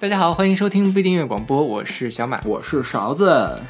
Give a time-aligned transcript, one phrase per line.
[0.00, 3.60] 大家好，欢迎收听不一定音乐广播，我是小马，我是勺子。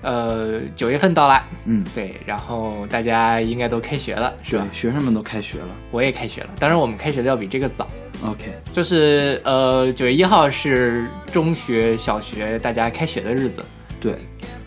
[0.00, 4.66] 呃，九月份到了，嗯，对，然后大家应该都开学了，是吧？
[4.72, 7.86] 学生们都开学了，我也开学了，当然我们开学的要比这个早。
[8.24, 13.62] OK，就是呃，九月一号是中学、小学大家开学的日子。
[14.00, 14.16] 对，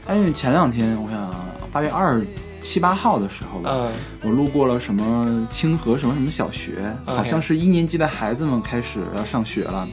[0.05, 1.36] 但是前两天我想
[1.71, 2.21] 八月二。
[2.60, 3.89] 七八号的时候吧，
[4.23, 9.88] 我路过了什么清河什么什么小学，好像是一年级的孩子们开始要上学了，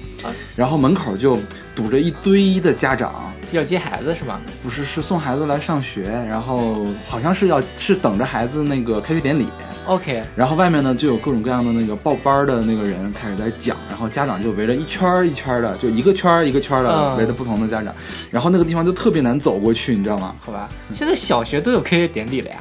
[0.55, 1.39] 然后门口就
[1.75, 4.41] 堵着一堆的家长要接孩子是吗？
[4.63, 9.47] 不是，是送孩子来上学，然后好像是要是等着孩子那个开学典礼。
[9.87, 17.95] OK，然后外面呢就有各种各样的那个报班的那个人开始在讲，然后家长就围着一圈一圈的，就一个圈一个圈的围着不同的家长，
[18.31, 20.35] 然后那个地方就特别难走过去，你知道吗？
[20.41, 22.57] 好吧，现在小学都有开学典礼了呀。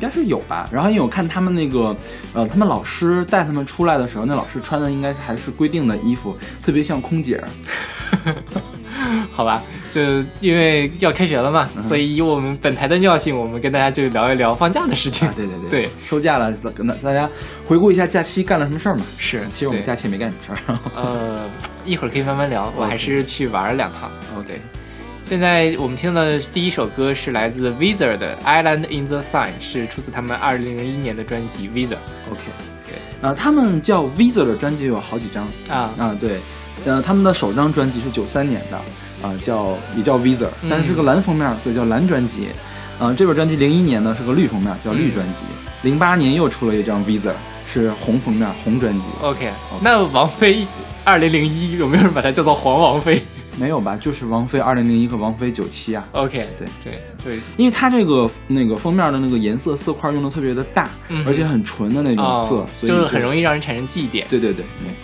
[0.00, 1.96] 应该是有吧，然后因为我看他们那个，
[2.32, 7.42] 呃，他们老师带他们出来的时候，那老师穿的应该还是规定的衣服，特别像空姐。
[9.30, 10.00] 好吧，就
[10.40, 15.28] 因为要开学了嘛，所以以我们本台的尿性，我们跟大家就聊一聊放假的事情。
[15.36, 17.28] 对对对，对收假了，跟大大家
[17.64, 19.04] 回顾一下假期干了什么事儿嘛。
[19.16, 20.78] 是，其实我们假期没干什么事儿。
[20.96, 21.50] 呃，
[21.84, 24.10] 一会儿可以慢慢聊，我还是去玩了两趟。
[24.36, 24.60] OK。
[25.24, 31.98] 现在我们听的第一首歌是来自 Visa 的《Island in the Sun》，是出自他们二零零一年的专辑 Visa。
[32.30, 32.40] OK，
[32.86, 36.38] 对，呃，他们叫 Visa 的专辑有好几张啊啊，对，
[36.84, 38.76] 呃，他们的首张专辑是九三年的，
[39.26, 42.48] 啊，叫也叫 Visa，但是是个蓝封面，所以叫蓝专辑。
[43.00, 45.42] 嗯，这本专辑零一年呢是个绿封面，叫绿专辑。
[45.82, 47.32] 零八年又出了一张 Visa，
[47.66, 49.06] 是红封面，红专辑。
[49.22, 50.66] OK，那王菲
[51.04, 53.22] 二零零一有没有人把它叫做黄王菲？
[53.56, 53.96] 没有吧？
[53.96, 56.06] 就是王菲二零零一和王菲九七啊。
[56.12, 60.88] OK，对对对，因为它这个那个封面的那个颜色色块用的特别的大，
[61.26, 64.26] 而且很纯的那种色，所以就是很容易让人产生记忆点。
[64.30, 64.94] 对对对对，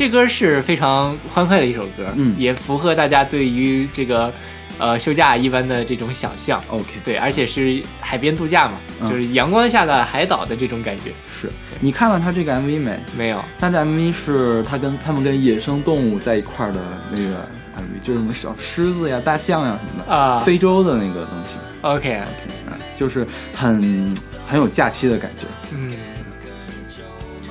[0.00, 4.32] 这歌是非常欢快的一首歌，嗯，也符合大家对于这个
[4.78, 6.58] 呃休假一般的这种想象。
[6.68, 11.10] OK，对，而且是海边度假嘛，就是阳光下的海岛的这种感觉。
[11.28, 11.50] 是
[11.80, 12.98] 你看了他这个 MV 没？
[13.14, 17.46] 没有，他这 MV 是他跟他们跟野生动物在一块儿的那个
[17.76, 18.00] MV，。
[18.02, 21.58] 就是什么小狮子呀、大象呀什么的啊，非洲的那个东西。
[21.82, 24.16] OK OK，嗯，就是很
[24.46, 25.46] 很有假期的感觉。
[25.74, 25.94] 嗯。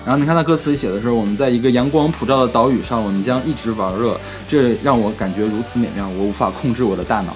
[0.06, 7.36] 然后你看他歌词里写的时候，我们在一个阳光普照的岛屿上，我们将一直玩乐，这让我感觉如此美妙，我无法控制我的大脑。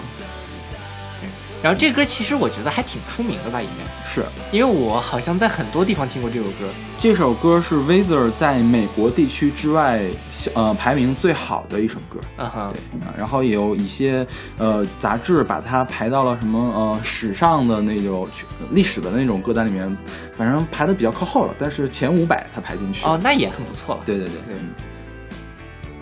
[1.63, 6.67] 然后这歌其实我觉得还挺出名的吧，应该是因为我好像在很多地方听过这首歌。
[6.99, 10.01] 这首歌是 w i z e r 在美国地区之外，
[10.55, 12.19] 呃，排名最好的一首歌。
[12.35, 18.27] 啊哈，对，然后也有一些呃杂志把它排到了什么呃史上的那种
[18.71, 19.97] 历史的那种歌单里面，
[20.37, 23.05] 反正排的比较靠后了，但是前五百它排进去。
[23.05, 24.01] 哦，那也很不错了。
[24.05, 24.57] 对对对对。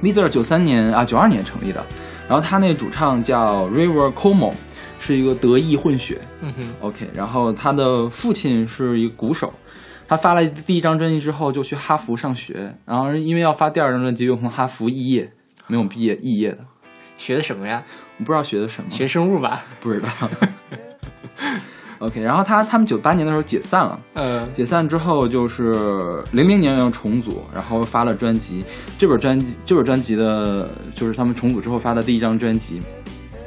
[0.02, 1.86] w i z e r 九三年啊九二年成立的，
[2.28, 4.56] 然后他那主唱叫 River Como。
[5.02, 7.10] 是一个德意混血，嗯哼，OK。
[7.14, 9.52] 然后他的父亲是一个鼓手，
[10.08, 15.34] 他发了第一张专辑之后就去哈佛上学，然后因为要发第二张专辑，又从哈佛肄业，
[15.66, 16.60] 没有毕业肄业的。
[17.18, 17.84] 学的什么呀？
[18.18, 18.90] 我不知道学的什么。
[18.92, 19.64] 学生物吧？
[19.80, 20.10] 不知道。
[21.98, 22.22] OK。
[22.22, 28.64] 然后他他们九八年的时候解散了，嗯，解散之后就是零零年要重组，然后发了专辑。
[29.00, 32.82] 这本专辑这本专辑的就是他们重组之后发的第一张专辑。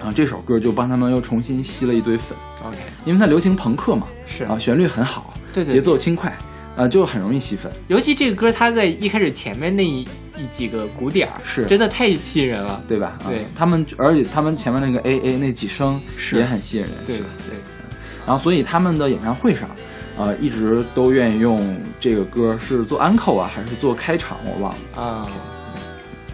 [0.05, 2.37] 啊，这首歌就帮他们又重新吸了一堆粉。
[2.63, 2.77] OK，
[3.07, 6.37] 因为它流行朋克嘛，是啊，旋律很好，对对，节奏轻快，
[6.77, 7.73] 啊，就很容易吸粉。
[7.89, 10.03] 尤其这个歌，它在一开始前面那一
[10.37, 13.19] 一几个鼓点儿，是真的太吸引人了，对吧？
[13.27, 16.01] 对他们，而且他们前面那个 A A 那几声
[16.33, 17.25] 也很吸引人，对对。
[18.27, 19.69] 然后，所以他们的演唱会上，
[20.17, 24.39] 呃，一直都愿意用这个歌，是做 uncle 啊，还是做开场？
[24.45, 25.29] 我忘了啊。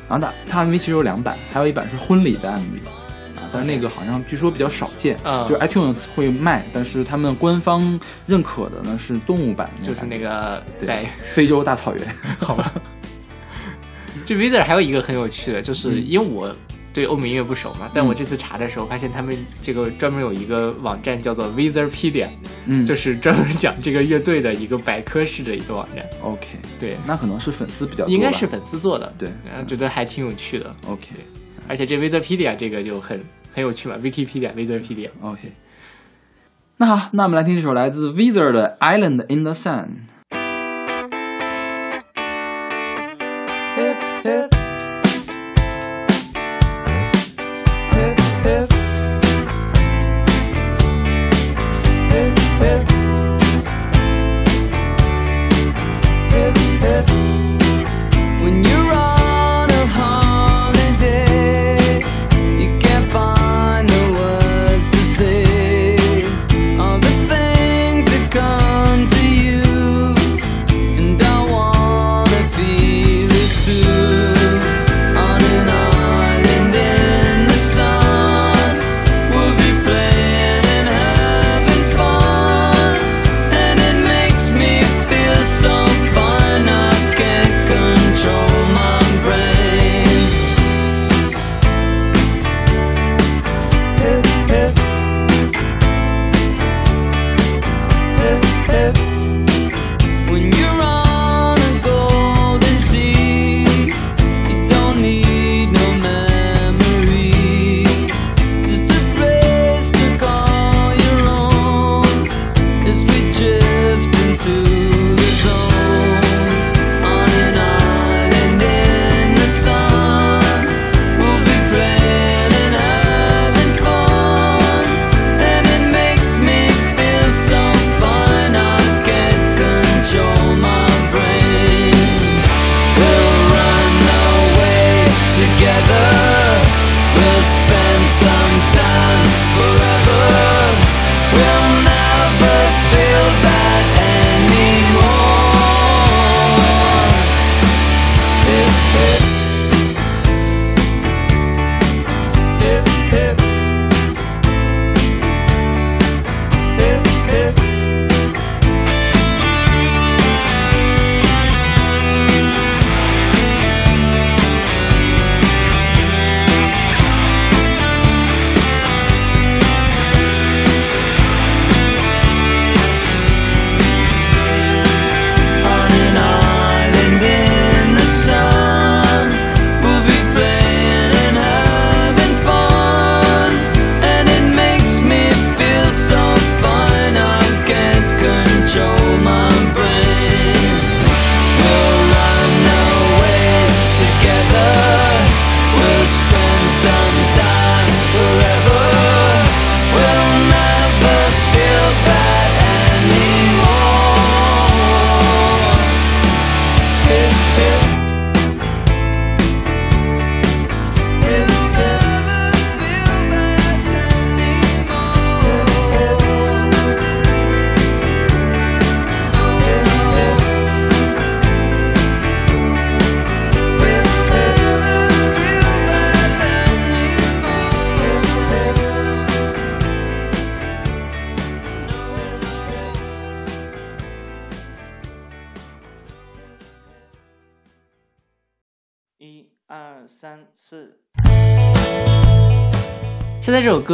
[0.09, 3.00] 然后他他 MV 其实有两版，还有一版是婚礼的 MV。
[3.53, 12.07] 但是那个好像据说比较少见，嗯，就是 iTunes 会卖，但是他们官方认可的呢是动物版，就是那个在非洲大草原，
[12.41, 12.73] 好吧。
[14.25, 16.55] 这 Vizer 还有一个很有趣的，就是因为我
[16.93, 22.29] 对欧美音乐不熟嘛，但我这次查的时候发现他们这个专门有一个网站叫做 Vizerpedia，
[22.67, 26.05] 嗯，就是专门讲这个乐队的一个百科式的一个网站。
[26.23, 26.47] OK，
[26.79, 29.29] 对，那可能是粉丝比较多，应该是粉丝做的，对，
[29.67, 30.73] 觉得还挺有趣的。
[30.87, 31.09] OK，
[31.67, 33.21] 而且这 Vizerpedia 这个就很。
[33.53, 35.11] 很有趣嘛，Wikipedia、Wikipedia。
[35.23, 35.53] OK，
[36.77, 38.11] 那好，那我们来听这首来自
[38.53, 39.89] 的《Island in the Sun》。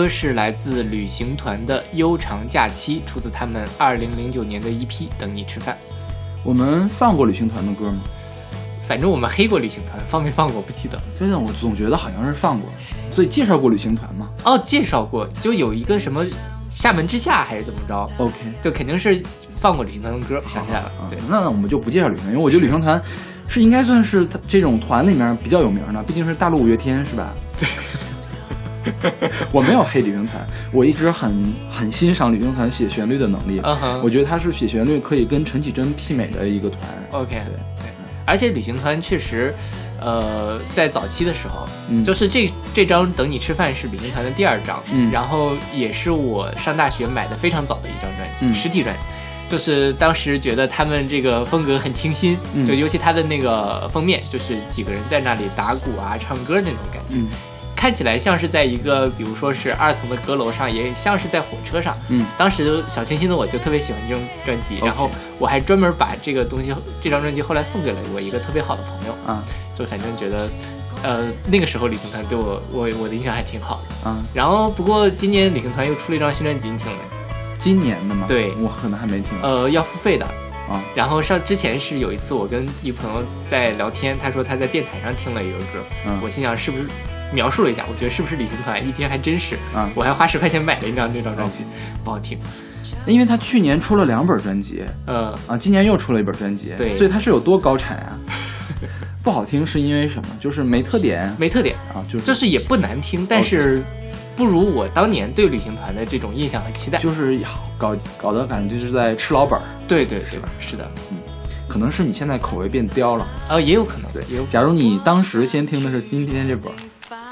[0.06, 5.74] 歌是来自旅行团的《悠长假期》，出自他们二零零九年的一批《等你吃饭》。
[6.44, 7.98] 我们放过旅行团的歌吗？
[8.86, 10.96] 反正我们黑过旅行团，放没放过不记得。
[11.18, 12.70] 真的，我总觉得好像是放过。
[13.10, 14.30] 所以介绍过旅行团吗？
[14.44, 16.24] 哦，介绍过，就有一个什么
[16.70, 19.20] 厦门之夏还是怎么着？OK，就肯定是
[19.58, 20.40] 放过旅行团的歌。
[20.48, 23.02] 想起来了，对，那我们就不介绍旅行团，因为我觉得旅行团
[23.48, 27.34] 是应该算是这种团里面比较有名的，毕竟是大陆五月天，是吧？
[27.58, 27.66] 对。
[29.52, 33.60] 我没有黑旅行团，我一直很很欣赏旅行团写旋律的能力。
[34.02, 36.82] 我觉得他是写旋律可以跟陈绮贞媲美的一个团。
[37.12, 37.90] OK，对对，
[38.24, 39.54] 而且旅行团确实，
[40.00, 41.66] 呃，在早期的时候，
[42.04, 49.02] 就是这这张《等你吃饭》是旅行团的第二张，然后也是我上大学买的非常早的一张专辑，实体专辑。
[49.48, 57.14] 就是当时觉得他们这个风格很清新，就尤其他的那个封面，就是几个人在那里打鼓啊、唱歌那种感觉。
[57.86, 61.96] 看起来像是在一个，比如说是二层的阁楼上，也像是在火车上。
[62.10, 69.12] 嗯，当时小清新的我就特别喜欢这张专辑，然后我还专门把这个东西，这张专辑后来送给了我一个特别好的朋友。
[69.24, 69.40] 啊，
[69.72, 70.50] 就反正觉得，
[71.04, 73.94] 呃，那个时候旅行团对我，我我的印象还挺好的。
[74.06, 77.56] 嗯，然后不过今年旅行团又出了一张新专辑，你听了没？
[77.56, 78.26] 今年的吗？
[78.26, 79.30] 对，我可能还没听。
[79.42, 80.26] 呃，要付费的。
[80.68, 86.88] 啊，然后上之前是有一次我跟一朋友在聊天，他说他在电台上听了一个歌，我心想是不是？
[87.32, 88.86] 描述了一下，我觉得是不是旅行团？
[88.86, 89.88] 一听还真是啊！
[89.94, 91.60] 我还花十块钱买了一张那张专辑，
[92.04, 92.38] 不好听。
[93.06, 98.18] 因为他去年出了两本专辑，嗯啊，今年又出了一本专辑，对，所以他是有多高产啊？
[99.22, 100.28] 不好听是因为什么？
[100.40, 103.82] 就是没特点，没特点啊，就是就是也不难听，但是
[104.36, 106.98] 不如我当年对旅行团的这种印象和期待。
[106.98, 107.38] 就是
[107.78, 110.48] 搞搞的感觉就是在吃老本儿，对对是吧？
[110.58, 111.18] 是的，嗯，
[111.68, 114.44] 可能是你现在口味变刁了啊，也有可能，对，也有。
[114.46, 116.72] 假如你当时先听的是今天这本。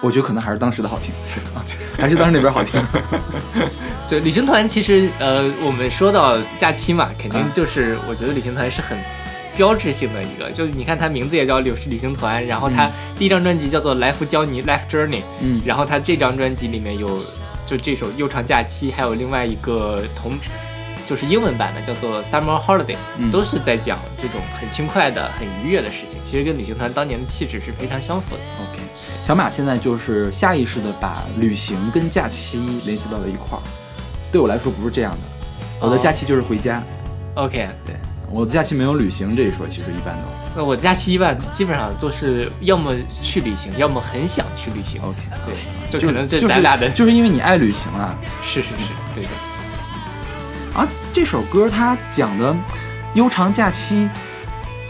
[0.03, 1.65] 我觉得可能还是当时的好听，是啊，
[1.99, 2.81] 还是当时那边好听。
[4.07, 8.99] 就旅行团，其实呃，我们说到假期嘛，肯定就是我觉得旅行团是很
[9.57, 10.51] 标志性的一个。
[10.51, 17.21] 就你看，它名字也叫旅旅行团，然后它第一张专辑叫做《来福教你 Life Journey》，嗯，然后它这张专辑里面有
[17.67, 20.33] 就这首《悠长假期》，还有另外一个同
[21.07, 22.97] 就是英文版的叫做《Summer Holiday》，
[23.31, 26.19] 都是在讲这种很轻快的、很愉悦的事情。
[26.25, 28.43] 其实跟旅行团当年的气质是非常相符的。
[28.63, 28.81] OK。
[29.25, 33.63] 小马现在就是下意识的把旅行跟假期联系到了一块儿，
[34.31, 35.19] 对我来说不是这样的，
[35.81, 36.83] 我的假期就是回家。
[37.35, 37.97] OK，对，
[38.31, 40.23] 我的假期没有旅行这一说，其实一般都。
[40.55, 45.01] 那我假期一般基本上都是要么去旅行，要么很想去旅行。
[45.01, 45.17] OK，
[45.47, 48.15] 对，就可能这咱俩的，就是因为你爱旅行啊。
[48.43, 49.31] 是是是，对的。
[50.79, 52.55] 啊，这首歌它讲的
[53.15, 54.07] 悠长假期，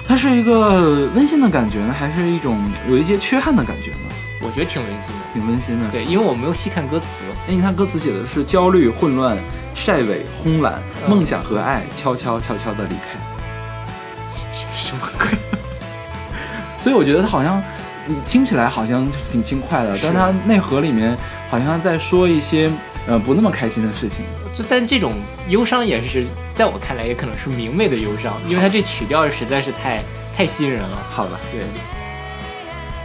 [0.09, 3.99] 它是一个温馨的感觉呢，还是一种有一些缺憾的感觉呢？
[4.47, 5.91] 我觉得挺温馨的，挺温馨的。
[5.91, 7.25] 对，因为我没有细看歌词。
[7.49, 9.39] 哎，你看歌词写的是焦虑、混乱、
[9.75, 13.19] 晒尾、轰懒、梦想和爱，悄悄悄悄的离开。
[14.77, 15.29] 什么鬼？
[16.79, 17.63] 所以我觉得他好像，
[18.07, 21.17] 你听起来好像挺轻快的，但他内核里面
[21.49, 22.71] 好像在说一些
[23.07, 24.25] 呃不那么开心的事情。
[24.53, 25.15] 就但这种
[25.49, 30.03] 忧伤也是在我看来也可能是明媚的忧伤，因为他这曲调实在是太
[30.37, 30.99] 太吸引人了。
[31.11, 31.63] 好吧，对。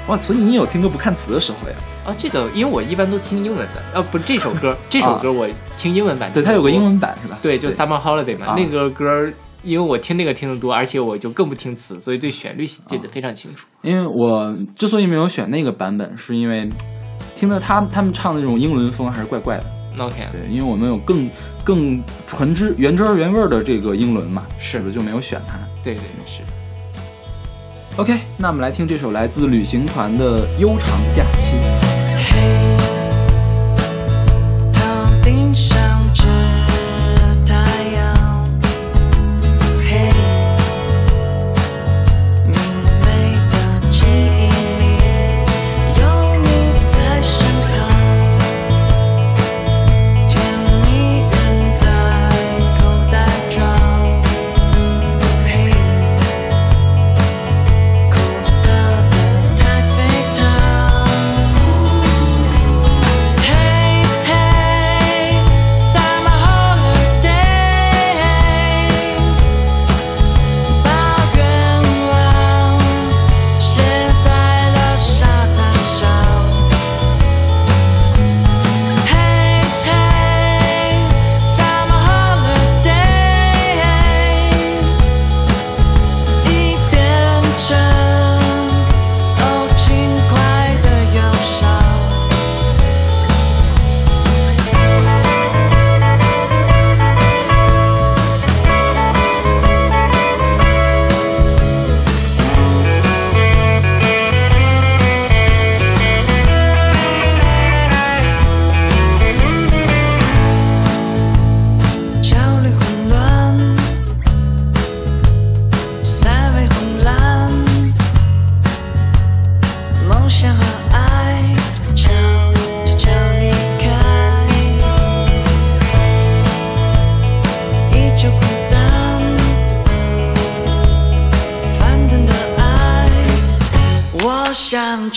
[0.09, 1.75] 哇，所以你有听歌不看词的时候呀？
[2.03, 5.47] 啊，这个因为我一般都听英文的，啊，不，这首歌，这首歌我
[5.77, 6.33] 听英文版。
[6.33, 7.37] 对，它有个英文版是吧？
[7.43, 9.05] 对，就 Summer Holiday 嘛，那个歌，
[9.61, 13.67] 因为我听那个听得多，而且我就更不听词，所以对旋律记得非常清楚。
[13.83, 16.67] 因为我之所以没有选那个版本，是因为
[17.35, 19.65] 听到他他们唱的那种英伦风还是怪怪的。
[20.03, 21.29] OK，对，因为我们有更
[21.63, 25.59] 更纯之原汁原味的这个英伦嘛，是的，就没有选它。
[25.83, 26.41] 对对是。
[27.97, 31.57] OK，那我们来听这首来自旅行团的《悠长假期》。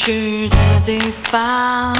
[0.04, 1.94] 去的地方，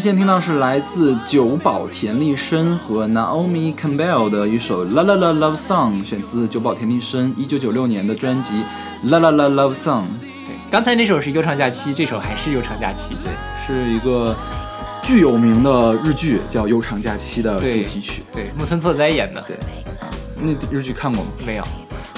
[0.00, 8.62] 们现在听到是来自久保田利伸和 Naomi Campbell 的一首 La La La Love Song，选自久保田利伸一九九六年的专辑
[9.10, 10.04] La La La Love Song。
[10.22, 13.14] 对，刚才那首是悠长假期，这首还是悠长假期。
[13.22, 13.30] 对，
[13.66, 14.34] 是一个
[15.02, 18.22] 巨有名的日剧，叫悠长假期的主题曲。
[18.32, 19.42] 对，木村拓哉演的。
[19.42, 19.58] 对，
[20.40, 21.30] 那日剧看过吗？
[21.44, 21.64] 没有，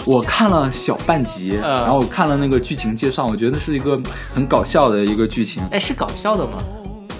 [0.06, 3.98] 我看了小半集，然后我看了那个剧情介绍，我觉得是一个
[4.32, 5.64] 很搞笑的一个剧情。
[5.72, 6.62] 哎，是搞笑的吗？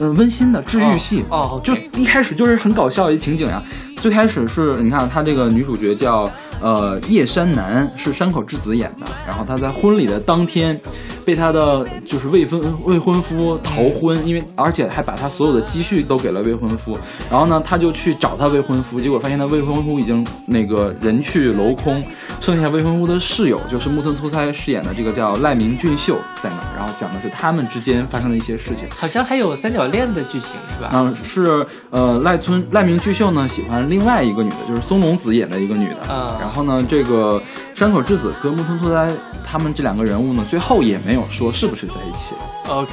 [0.03, 3.62] 嗯，温馨的治愈系哦，就一开始就是很搞笑一情景呀。
[3.97, 6.29] 最开始是你看，她这个女主角叫
[6.61, 9.07] 呃叶山南，是山口智子演的。
[9.27, 10.81] 然后她在婚礼的当天。
[11.25, 16.99] 被他的就是未婚未婚夫逃婚，因为而且还把他所有的积蓄都给了未婚夫。
[17.31, 22.03] 然后呢，他就去找他未婚夫，结果发现他未婚夫已经那个人去楼空，
[22.41, 26.67] 剩下未婚夫的室友就是木村拓哉饰演的这个叫赖明俊秀在那儿。
[26.77, 30.91] 然后讲的是他们之间发生的一些事情，好像还有三角恋的剧情是吧？
[30.93, 35.99] 嗯，是呃赖村赖明俊秀呢喜欢另外一个女的，就是松隆子演的一个女的。
[36.11, 37.41] 嗯，然后呢，这个
[37.75, 39.09] 山口智子跟木村拓哉
[39.45, 41.12] 他们这两个人物呢，最后也没。
[41.12, 42.40] 没有说是不是在一起了。
[42.75, 42.92] OK，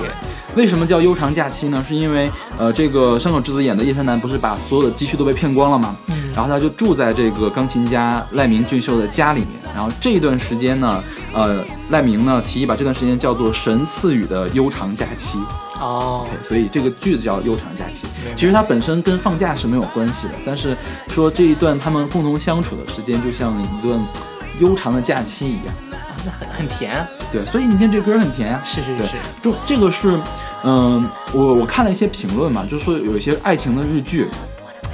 [0.54, 1.82] 为什么叫悠长假期呢？
[1.88, 5.96] 是因为呃，这个山口智子演的叶山南不是把所有的积蓄都被骗光了吗？
[6.08, 9.50] 嗯，然后他就住在这个钢琴家赖明俊秀的家里面。
[9.74, 11.02] 然后这一段时间呢，
[11.34, 15.38] 呃，赖明呢提议把这段时间叫做神赐予的悠长假期。
[15.80, 18.06] 哦，所以这个句子叫悠长假期。
[18.36, 20.76] 其实它本身跟放假是没有关系的，但是
[21.08, 23.98] 说这一段他们共同相处的时间就像一段
[24.60, 25.74] 悠长的假期一样。
[26.30, 30.20] 那很很甜，对，所以你听这歌很甜啊，是是是，就这个是，
[30.64, 34.28] 嗯，我我看了一些评论嘛，就说有一些爱情的日剧，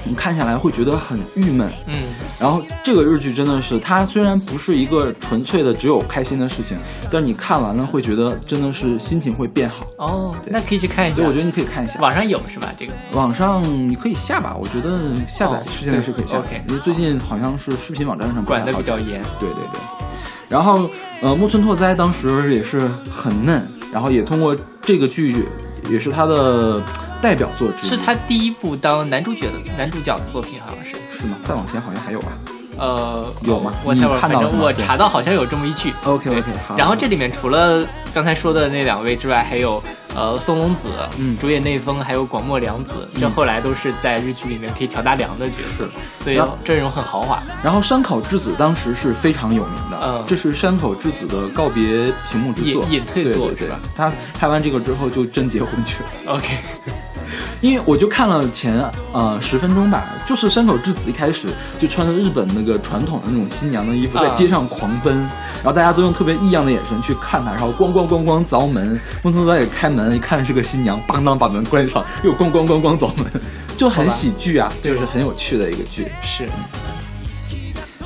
[0.04, 1.96] 你看下来会觉得很郁闷，嗯，
[2.40, 6.78] 然后这个日剧真的是，它虽然不是一个纯粹的只有开心的事情，
[7.12, 9.88] 但是你看完了会觉得真的是心情会变好。
[9.98, 11.16] 哦，那可以去看一下。
[11.16, 12.72] 对，我觉得你可以看一下，网上有是吧？
[12.78, 16.38] 这个网上你可以下吧，我觉得下载现在是可以下。
[16.38, 19.22] OK，因为最近好像是视频网站上管的比较严。
[19.40, 20.05] 对对对。
[20.50, 20.90] 然后
[21.22, 22.80] 呃，木村拓哉当时也是
[23.10, 25.46] 很嫩，然后也通过这个剧，
[25.90, 26.82] 也是他的。
[27.22, 31.38] 代表作之一是他第一部当男主角的男主角的作品，好像是是吗？
[31.44, 32.38] 再往前好像还有吧？
[32.78, 33.74] 呃，有吗？
[33.84, 35.94] 我待会儿反正我查到好像有这么一句。
[36.04, 36.76] OK OK，好。
[36.78, 39.82] 然后这里面除了刚才说的那两位之外，还有
[40.16, 45.88] 呃松隆子，嗯，主演内丰，还有广末凉子，这后来都是在日剧里面可以挑大梁的角色，
[46.20, 47.42] 所以阵容很豪华。
[47.64, 53.80] 然后山口智子当时是非常有名的，嗯，这是山口智子的告别屏幕之作，隐退作是吧？
[53.96, 56.36] 他拍完这个之后就真结婚去了。
[56.36, 56.58] OK。
[57.62, 58.84] 因为我就看了前
[59.14, 61.48] 呃十分钟吧，就是山口智子一开始
[61.80, 73.26] 就穿着日本那个传统的那种新娘的衣服在街上狂奔，然后大家都用特别异样的眼神去看她，然后咣咣咣咣凿门，木村拓哉也开门，一看是个新娘，邦当把门关上，又咣咣咣咣凿门，
[73.78, 76.08] 就很喜剧啊，就是很有趣的一个剧。
[76.22, 76.48] 是。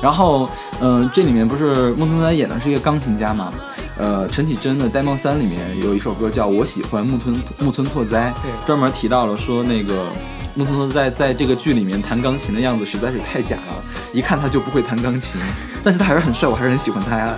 [0.02, 0.48] 然后
[0.80, 3.52] 嗯，这里面不是木村拓哉演的是一个钢琴家吗？
[4.00, 8.32] 呃，陈绮贞的《呆萌三》里面有一首歌叫《我喜欢木村木村拓哉》，
[8.66, 10.06] 专门提到了说那个
[10.54, 13.84] 木村拓哉在这个剧里面弹钢琴的样子实在是太假了，
[14.14, 15.38] 一看他就不会弹钢琴，
[15.84, 17.36] 但是他还是很帅，我还是很喜欢他呀。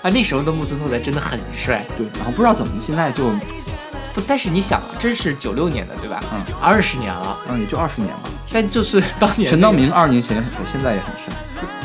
[0.00, 2.06] 啊，那时候的木村拓哉真的很帅，对。
[2.16, 3.28] 然后不知道怎么现在就，
[4.14, 6.18] 不，但是你想，这是九六年的对吧？
[6.32, 8.30] 嗯，二十年了，嗯，也就二十年嘛。
[8.50, 11.34] 但就是当年陈道明二年前也很帅，现在也很帅。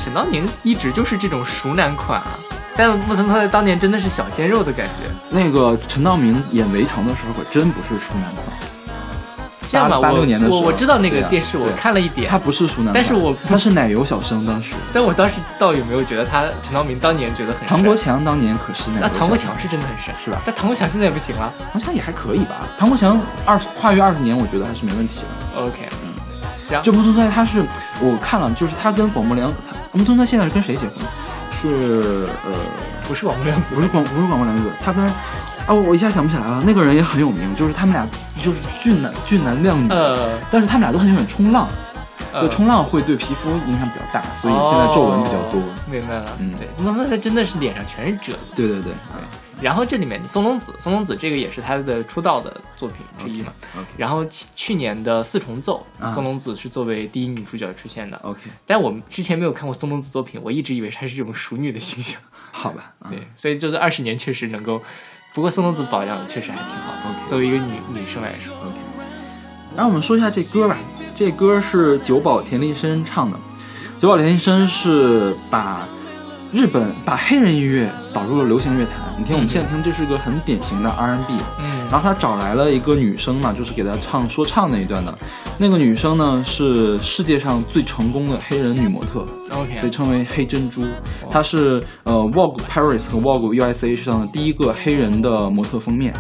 [0.01, 2.39] 陈道明一直就是这种熟男款啊。
[2.75, 5.09] 但木村拓哉当年真的是小鲜肉的感觉。
[5.29, 8.45] 那个陈道明演《围城》的时候可真不是熟男款。
[9.69, 12.29] 这样吧，八六年的时候，我我知道那个电视，我看了一点。
[12.29, 14.75] 他不是熟男，但是我他是奶油小生当时。
[14.93, 17.67] 但我当时倒有没有觉得他陈道明当年觉得很。
[17.67, 19.01] 唐国强当年可是奶油。
[19.01, 20.39] 那唐国强是真的很帅，是吧？
[20.45, 21.51] 但唐国强现在也不行了。
[21.71, 22.67] 唐国强也还可以吧？
[22.77, 25.62] 唐国强二跨越二十年，我觉得还是没问题的。
[25.62, 26.13] OK，嗯。
[26.69, 27.65] 然后就木村拓哉，他是
[27.99, 29.51] 我看了，就是他跟广末凉，
[29.91, 30.97] 木村拓哉现在是跟谁结婚？
[31.69, 32.54] 是呃，
[33.08, 36.62] 不是广播量子，不是广不是广播量子，他跟啊，我一下想不起来了。
[36.65, 38.08] 那个人也很有名，就是他们俩
[38.43, 41.67] 就是俊男俊男靓女，呃，但是他们俩都很喜欢冲浪，
[42.34, 45.62] 对，冲浪会对皮肤影响比较大，所以现在皱纹比较多。
[45.89, 48.39] 明白了，嗯，对，那那他真的是脸上全是褶子。
[48.56, 48.93] 对对对。
[49.63, 53.54] 然后这里面松隆子，松隆子这个也是他的出道的作品之一嘛。
[53.95, 58.17] 然后去年的四重奏，松隆子是作为第一女主角出现的。
[58.17, 62.19] OK，但我们之前没有看过松隆子作品，我一直以为她是这种熟女的形象。
[62.52, 64.84] 好吧， 对，所以就是二十年确实能够，
[65.34, 67.10] 不过松隆子保养的确实还挺好。
[67.10, 68.78] OK，作为一个女女生来说，OK。
[69.76, 70.78] 然后我们说一下这歌吧，
[71.15, 73.39] 这歌是久保田利伸唱的。
[73.99, 75.88] 久保田利伸是把。
[76.54, 81.34] 日本把黑人音乐导入了流行乐坛，你听我们现在听，这是个很典型的 R&B。
[81.60, 85.18] 嗯，然后他找来了一个女生嘛，就是给他唱说唱那一段的。
[85.58, 90.84] 那个女生呢是世界上最成功的黑人女模特，OK，被称为黑珍珠。
[91.28, 96.13] 她是呃 Vogue Paris 和 Vogue USA 上的第一个黑人的模特封面。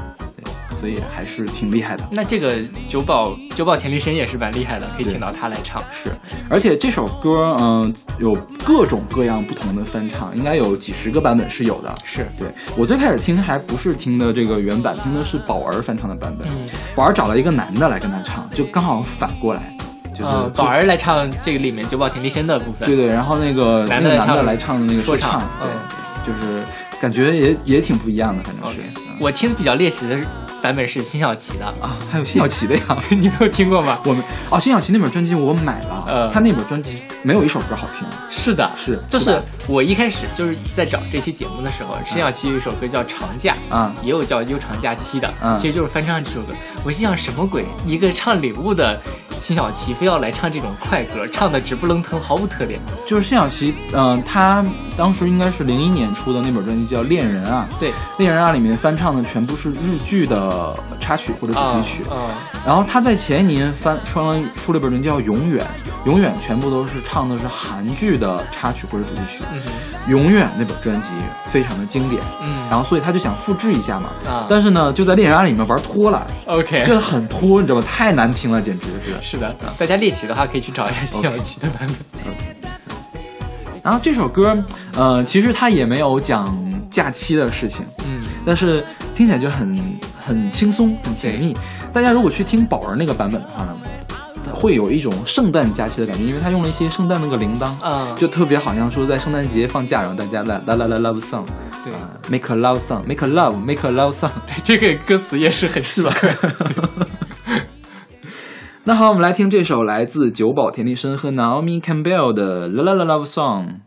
[0.83, 2.03] 所以还是挺厉害的。
[2.11, 2.57] 那这个
[2.89, 5.81] 九保九保田利伸也是蛮厉害的，可以请到他来唱。
[5.93, 6.11] 是，
[6.49, 11.95] 而且这首歌，嗯，有各种各样不同的翻唱，应该有几十个版本是有的。
[12.03, 16.45] 是对我最开始听还不是听的这个原版，听的是宝儿翻唱的版本。
[16.49, 16.67] 嗯，
[16.97, 19.73] 宝儿找了一个男的来跟他唱，就刚好反过来，
[20.11, 22.85] 就是宝儿来唱这个里面九保田利伸的部分。
[22.85, 26.61] 对对，然后那个男的男的来唱的那个说唱，对，就是
[26.99, 28.79] 感觉也也挺不一样的，反正是。
[29.21, 30.27] 我听比较猎奇的是。
[30.63, 33.99] 版本是辛晓琪的啊，还有辛晓琪的呀， 你没有听过吗？
[34.05, 38.07] 我们哦，辛晓琪那本专辑我买了，呃，他那本专辑没有一首歌好听。
[38.29, 46.53] 是的，是，就是我一开始就是在找这期节目的时候，辛晓琪有一首歌叫《长假》，啊，也有叫《悠长假期》的，嗯，其实就是翻唱这首歌。
[46.85, 47.65] 我心想什么鬼？
[47.85, 48.97] 一个唱礼物的
[49.43, 52.79] 辛晓琪，非要来唱这种快歌，唱的直不愣腾，毫无特点。
[53.05, 62.29] 就是辛晓琪，嗯，她当时应该是零一年出的那本专辑叫《恋人啊》，对，《恋人啊》里面翻唱的全部是日剧的插曲或者主题曲，嗯，
[62.65, 65.65] 然后他在前一年翻出了出了本名叫《永远》，
[66.07, 69.43] 永远全部都是唱的是韩剧的插曲或者主题曲，
[70.09, 71.09] 永远那本专辑
[71.49, 77.85] 非常的经典，嗯，然后所以他就想复制一下嘛，啊，但是呢就在《恋人啊》里面玩脱了，OK，这个很脱，你知道吧？
[77.85, 79.13] 太难听了，简直是。
[79.21, 81.79] 是的，大家猎奇的话可以去找一下辛晓琪的版
[82.13, 82.23] 本。
[83.83, 84.55] 然后这首歌，
[84.95, 86.57] 呃，其实他也没有讲
[86.89, 88.81] 假期的事情，嗯，但是
[89.13, 89.77] 听起来就很
[90.17, 91.53] 很轻松，很甜蜜。
[91.93, 93.77] 大家如果去听宝儿那个版本的话呢，
[94.51, 101.45] 会有一种圣诞假期的感觉，因为他用了一些圣诞那个铃铛，嗯，就特别好像说在圣诞节放假，然后大家来来来来 love song，
[101.83, 101.93] 对
[102.31, 106.11] ，make a love song，make a love，make a love song，对，这个歌词也是很是吧？
[108.85, 113.81] 那好，我们来听这首来自久保田利伸和 Naomi Campbell 的 La La La Love Song。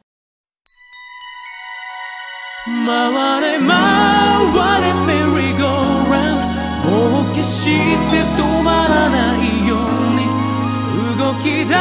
[2.66, 2.72] 回
[3.40, 3.70] れ回
[4.80, 5.85] れ
[7.66, 7.72] し
[8.10, 9.78] て止まらないよう
[10.14, 10.22] に
[11.18, 11.74] 動き出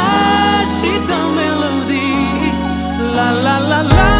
[0.65, 0.73] し
[1.07, 3.15] たメロディー。
[3.15, 3.89] ララララ。
[3.89, 4.14] ラ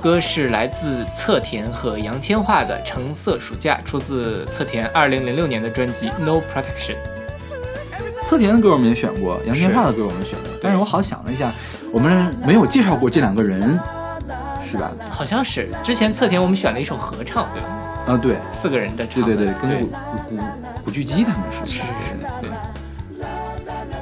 [0.00, 6.94] 歌是来自侧田和杨千嬅的《橙色暑假》，出自侧田二零零六年的专辑《No Protection》。
[8.24, 11.50] 侧田的歌我们也选过，杨千嬅的歌我们选过，但是我好想了一下，
[11.92, 13.78] 我们没有介绍过这两个人，
[14.70, 14.90] 是吧？
[15.10, 17.68] 好像是之前侧田我们选了一首合唱，对吧？
[18.06, 19.86] 啊，对，四个人的唱，对对对，跟古
[20.28, 20.42] 古
[20.84, 21.84] 古巨基他们是是是
[22.40, 22.50] 对。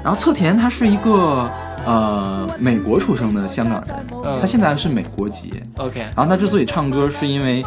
[0.03, 1.51] 然后侧田他是一个
[1.85, 4.06] 呃美国出生的香港人，
[4.41, 6.01] 他现在是美国籍，OK。
[6.01, 7.65] 然后他之所以唱歌，是因为。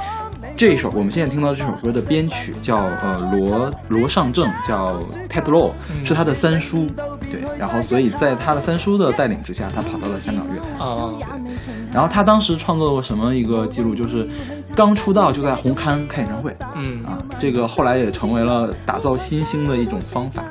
[0.56, 5.72] 这首我们现在听到这首歌的编曲叫呃罗罗尚正，叫 Ted Low，
[6.04, 6.86] 是他的三叔，
[7.32, 14.28] 对，然后所以在他的三叔的带领之下，他跑到了香港乐坛，对，然后他当时创作过什么一个记录，就是
[14.76, 17.06] 刚出道就在红磡开演唱会，嗯。
[17.06, 20.43] 啊，这个后来也成为了打造新星的一种方法。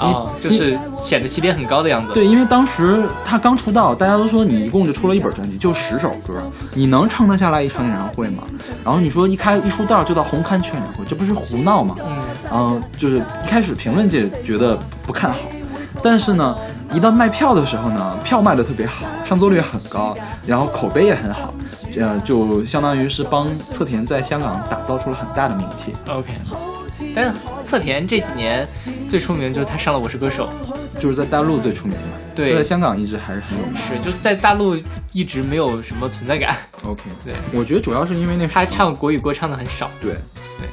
[0.00, 2.12] 哦，就是显得起点很高的样子。
[2.12, 6.42] 对，因为当时他刚出道，大家都说你一共就出了一本专辑，就十首歌，
[6.74, 8.42] 你能撑得下来一场演唱会吗？
[8.82, 11.94] 然后你说一开一出道就到红磡去演唱会，这不是胡闹吗？
[12.00, 12.16] 嗯，
[12.50, 14.76] 然后就是一开始评论界觉得
[15.06, 15.38] 不看好，
[16.02, 16.56] 但是呢，
[16.92, 21.54] 一到卖票的时候呢，票卖的特别好，上座率很高，然后口碑也很好，
[21.92, 25.94] 这样就相当于是帮侧田在香港打造出了很大的名气。
[26.08, 26.32] OK。
[27.14, 27.32] 但是
[27.64, 28.66] 侧田这几年
[29.08, 30.50] 最出名就是他上了《我是歌手》，
[30.98, 32.02] 就是在大陆最出名的。
[32.34, 33.76] 对，在香港一直还是很有名。
[33.76, 34.76] 是，就是在大陆
[35.12, 36.56] 一直没有什么存在感。
[36.82, 39.90] OK，对，我觉得主要是因为那他唱国语歌唱的很少。
[40.00, 40.12] 对，
[40.58, 40.68] 对。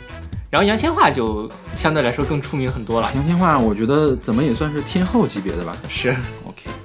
[0.49, 3.09] 然后杨千嬅就相对来说更出名很多了。
[3.15, 5.77] 杨千嬅，我觉得怎么也算是天后级别的吧。
[5.87, 6.15] 是。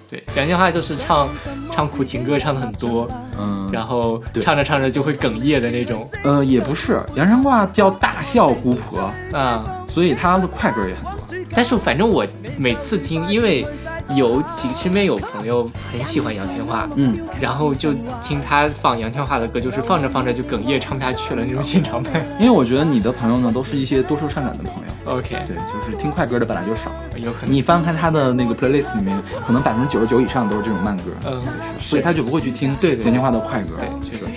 [0.08, 1.28] 对，杨千嬅就是唱
[1.72, 6.06] 唱苦情歌唱的很多，嗯，然后唱着唱着就会哽咽的那种。
[6.22, 9.85] 呃，也不是，杨千嬅叫大笑姑婆啊。
[9.96, 11.12] 所以他的快歌也很多，
[11.54, 12.22] 但是反正我
[12.58, 13.66] 每次听，因为
[14.14, 22.22] 有几身边有朋友很喜欢杨千嬅，嗯，然后就听他放杨千嬅的歌，就是放着放着就哽咽唱不下去了那种现场版。
[22.38, 25.16] 因为我觉得你的朋友呢，都是一些多愁善感的朋友。
[25.16, 31.34] OK，对，就是听快歌的本来就少，有可能你翻开他的那个 playlist 里面，可能百分之九十九以上都是这种慢歌，嗯，
[31.78, 34.30] 所以他就不会去听对杨千嬅的快歌，对，确实是。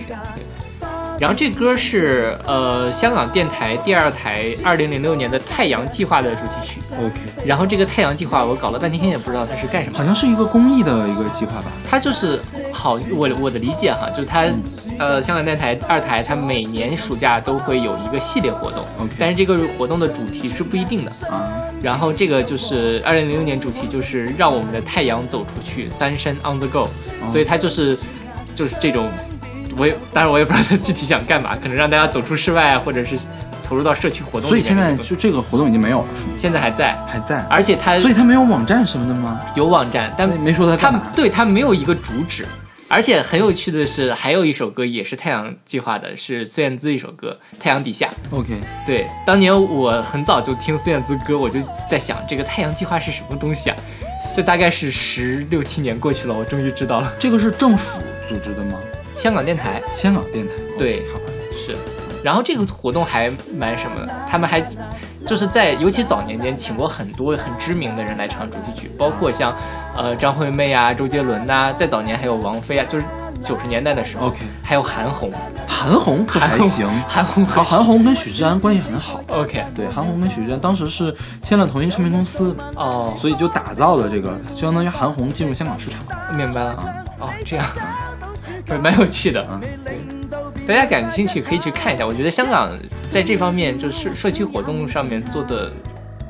[1.19, 6.95] 然后这歌是呃香港电台第二台二零零六年的太阳计划的主题曲。
[6.95, 7.13] OK。
[7.45, 9.97] 然后这个太阳计划我搞了半天也不知道它是干什么。
[9.97, 11.65] 好像是一个公益的一个计划吧。
[11.89, 12.39] 它就是
[12.71, 14.45] 好我我的理解哈，就是它
[14.97, 18.86] 呃香港电台二台它每年暑假都会有一个系列活动。
[18.99, 19.12] OK。
[19.19, 21.51] 但是这个活动的主题是不一定的啊。
[21.82, 26.88] 然后这个就是二零零六年主题就是让我们的太阳走出去，Sunshine on the go。
[27.27, 27.97] 所以它就是
[28.55, 29.10] 就是这种。
[29.79, 33.17] 我也，当然我也不知道他具体想干嘛，可能让大家走出室外啊，或者是
[33.63, 34.49] 投入到社区活动。
[34.49, 36.33] 所以现在就这个活动已经没有了，是吗？
[36.37, 37.39] 现在还在，还在。
[37.49, 39.39] 而且他，所以他没有网站什么的吗？
[39.55, 41.01] 有网站，但没说他干嘛。
[41.15, 42.45] 对他没有一个主旨。
[42.91, 48.09] 而且很有趣的是，还有一首歌也是太阳计划的，是孙燕姿一首歌《太阳底下》。
[48.35, 53.75] OK，对，当年我很早就听孙燕姿歌，我就在想这个太阳计划是什么东西啊？
[54.35, 57.13] 这大概是十六七年过去了，我终于知道了。
[57.19, 58.79] 这个是政府组织的吗？
[59.21, 61.75] 香港电台，香港电台，对，好吧，是。
[62.23, 64.62] 然后这个活动还蛮什么的，他们还
[65.27, 69.53] 就是在尤其早年间请过很多很知名的人来唱主题曲，包括像
[69.95, 73.05] 呃张惠妹啊、周杰伦呐，在早年还有王菲啊，就是
[73.43, 75.32] 九十年代的时候，OK，还有韩红，
[75.65, 86.71] 韩红可还行，韩红好，韩红跟许志安关系很好，OK，对，韩红跟许志安当时是签了同一唱片公司哦，所以就打造了这个，就相当于韩红进入香港市场，明白了。
[86.71, 86.86] 啊，
[87.21, 87.65] 哦，这样。
[88.77, 89.97] 蛮有趣的，啊，对，
[90.67, 92.05] 大家感兴趣可以去看一下。
[92.05, 92.71] 我觉得香港
[93.10, 95.71] 在这方面就是社区活动上面做的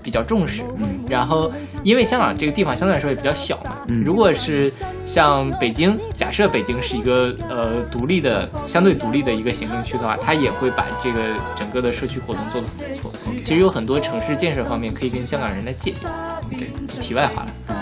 [0.02, 1.52] 比较重视，嗯，然后
[1.84, 4.72] 因为香港这个地方相对来说也比较小嘛，嗯，如果是
[5.06, 11.20] 像北京，假设北京是一个呃独立的、相对独立的一个行政区的话，它也会把这个
[11.58, 13.34] 整个的社区活动做得很不错。
[13.44, 16.10] 其实有很多城市建设方面可以跟香港人来借鉴。
[16.52, 16.68] 对，
[17.02, 17.52] 题外话了。
[17.68, 17.76] 嗯，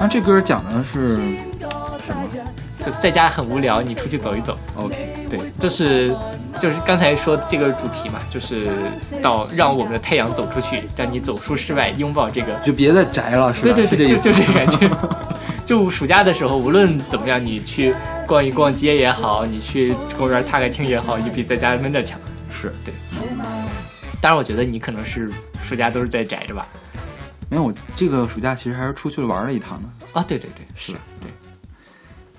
[0.00, 1.20] 那这歌讲的是什
[2.14, 2.22] 么？
[2.74, 4.58] 就在家很无聊，你出去走一走。
[4.76, 4.94] OK，
[5.30, 6.14] 对，就是
[6.60, 8.68] 就是刚才说这个主题嘛，就是
[9.22, 13.74] 到让我们的太阳走出去，让你走出室外，拥抱这个，就别再宅了，是吧？
[13.74, 14.90] 对对对，就就这个感觉。
[15.64, 17.94] 就暑假的时候，无论怎么样，你去
[18.26, 22.20] 逛一逛街也好，你去公园踏个青也好，你比在家闷着强。
[22.50, 22.92] 是对。
[24.20, 25.30] 当然，我觉得你可能是
[25.62, 26.66] 暑假都是在宅着吧？
[27.48, 29.88] 没有，我这个暑假其实还是出去玩了一趟的。
[30.20, 31.30] 啊，对对对，是，对。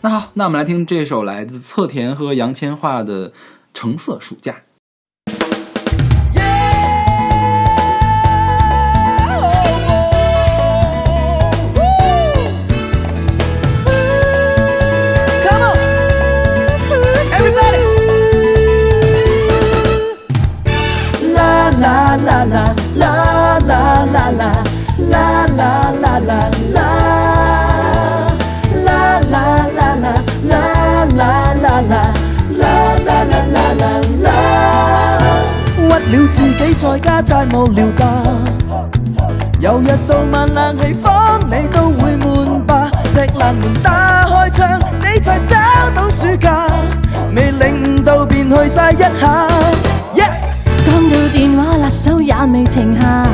[0.05, 3.31] 那好，那我们来听这首来自侧田和杨千嬅的
[3.73, 4.53] 《橙色暑假》。
[21.31, 24.54] 啦啦啦啦啦啦啦！
[36.77, 38.05] 在家太无聊吧？
[39.59, 42.91] 由日到晚冷气房你都会闷吧？
[43.13, 46.67] 踢烂门打开窗，你才找到暑假，
[47.35, 49.09] 未令到便去晒一下。
[50.85, 53.27] 讲到电话辣手也未停下，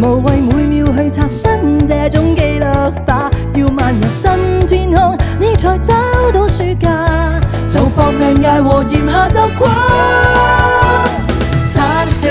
[0.00, 3.28] 无谓每秒去刷新这种记录吧。
[3.54, 4.30] 要漫游新
[4.66, 5.92] 天空，你才找
[6.32, 6.88] 到暑假，
[7.68, 9.68] 就放命挨和炎夏斗过。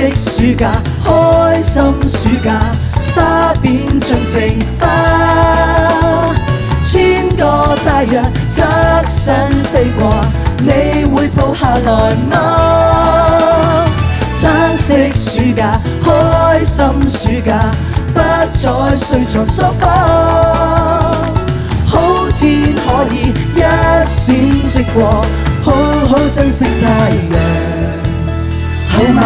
[0.09, 0.69] 的暑假，
[1.01, 2.59] 开心暑假，
[3.15, 6.35] 花变尽情花。
[6.83, 8.63] 千个太阳侧
[9.07, 10.13] 身飞过，
[10.59, 13.85] 你会抱下来吗？
[14.35, 17.71] 橙色暑假，开心暑假，
[18.13, 19.87] 不再睡床梳化。
[21.87, 23.61] 好天可以一
[24.03, 24.35] 闪
[24.69, 25.23] 即过，
[25.63, 25.71] 好
[26.09, 27.39] 好珍惜太阳。
[28.89, 29.21] 好吗？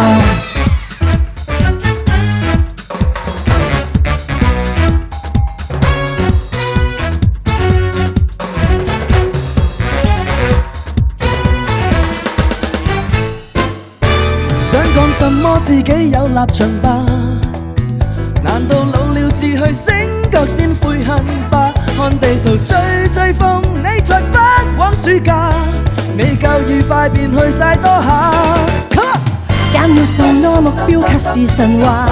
[15.68, 17.04] 自己有立场吧？
[18.42, 19.92] 难道老了自去醒
[20.30, 21.70] 觉先悔恨吧？
[21.94, 22.74] 看地图追
[23.12, 25.52] 追风，你才不枉暑假，
[26.16, 28.32] 未够愉快便去晒多下。
[29.70, 32.08] 减要瘦多目标却是神话，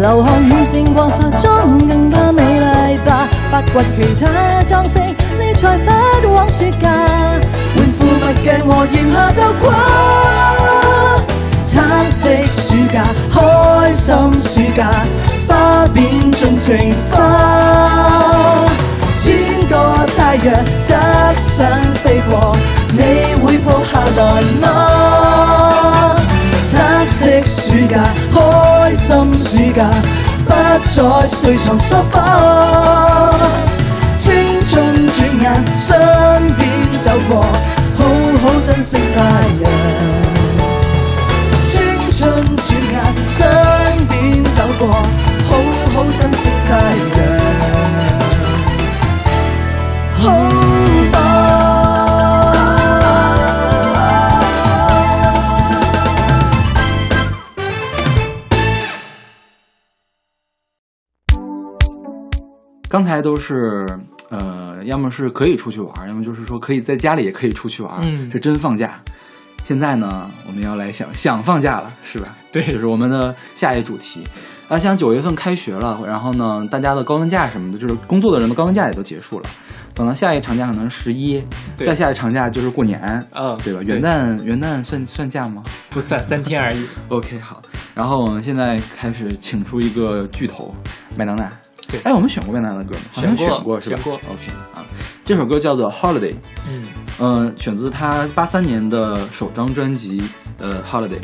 [0.00, 3.28] 流汗远胜过化妆更加美丽吧。
[3.50, 3.68] 发掘
[3.98, 4.98] 其他装饰，
[5.38, 5.76] 你才
[6.22, 6.88] 不枉暑假。
[7.76, 9.70] 换副墨镜和炎夏斗过，
[11.74, 13.02] 橙色暑假，
[13.32, 14.88] 开心暑假，
[15.48, 18.64] 花变尽情花。
[19.18, 19.34] 千
[19.68, 20.54] 个太阳
[20.84, 20.94] 侧
[21.36, 22.56] 身飞过，
[22.92, 26.14] 你会抱下来吗？
[26.64, 27.98] 橙色暑假，
[28.32, 29.90] 开心暑假，
[30.46, 33.34] 不再睡床梳化。
[34.16, 35.98] 青春转眼身
[36.56, 37.44] 边走过，
[37.98, 38.04] 好
[38.44, 39.18] 好珍惜太
[39.60, 40.23] 阳。
[43.24, 45.56] 转眼身边走过，好
[45.94, 47.44] 好珍惜太阳。
[62.88, 63.88] 刚才都是
[64.30, 69.00] 呃，要么是可以出去玩，要么就是说可以在家里也可以出去玩，嗯，是真放假。
[69.64, 72.36] 现在呢，我们要来想想放假了，是吧？
[72.54, 74.24] 对，就是我们的下一主题。
[74.68, 79.46] 啊，像九月份开学了，然后呢，大家的高温假什么的，就是工作的人的高温假也都结束了。
[79.92, 81.44] 等到下一长假可能十一，
[81.76, 82.98] 再下一长假就是过年，
[83.32, 83.80] 嗯，对吧？
[83.82, 85.62] 元旦元旦算算假吗？
[85.90, 86.86] 不算，三天而已。
[87.08, 87.60] OK，好。
[87.94, 90.74] 然后我们现在开始请出一个巨头，
[91.14, 91.52] 麦当娜。
[91.86, 93.02] 对，哎，我们选过麦当娜的歌吗？
[93.12, 93.96] 选过，选过是吧？
[93.96, 94.14] 选过。
[94.14, 94.82] OK，啊，
[95.26, 96.32] 这首歌叫做《Holiday》，
[96.68, 96.88] 嗯
[97.20, 100.20] 嗯，选自他八三年的首张专辑
[100.58, 101.20] 《呃 Holiday》。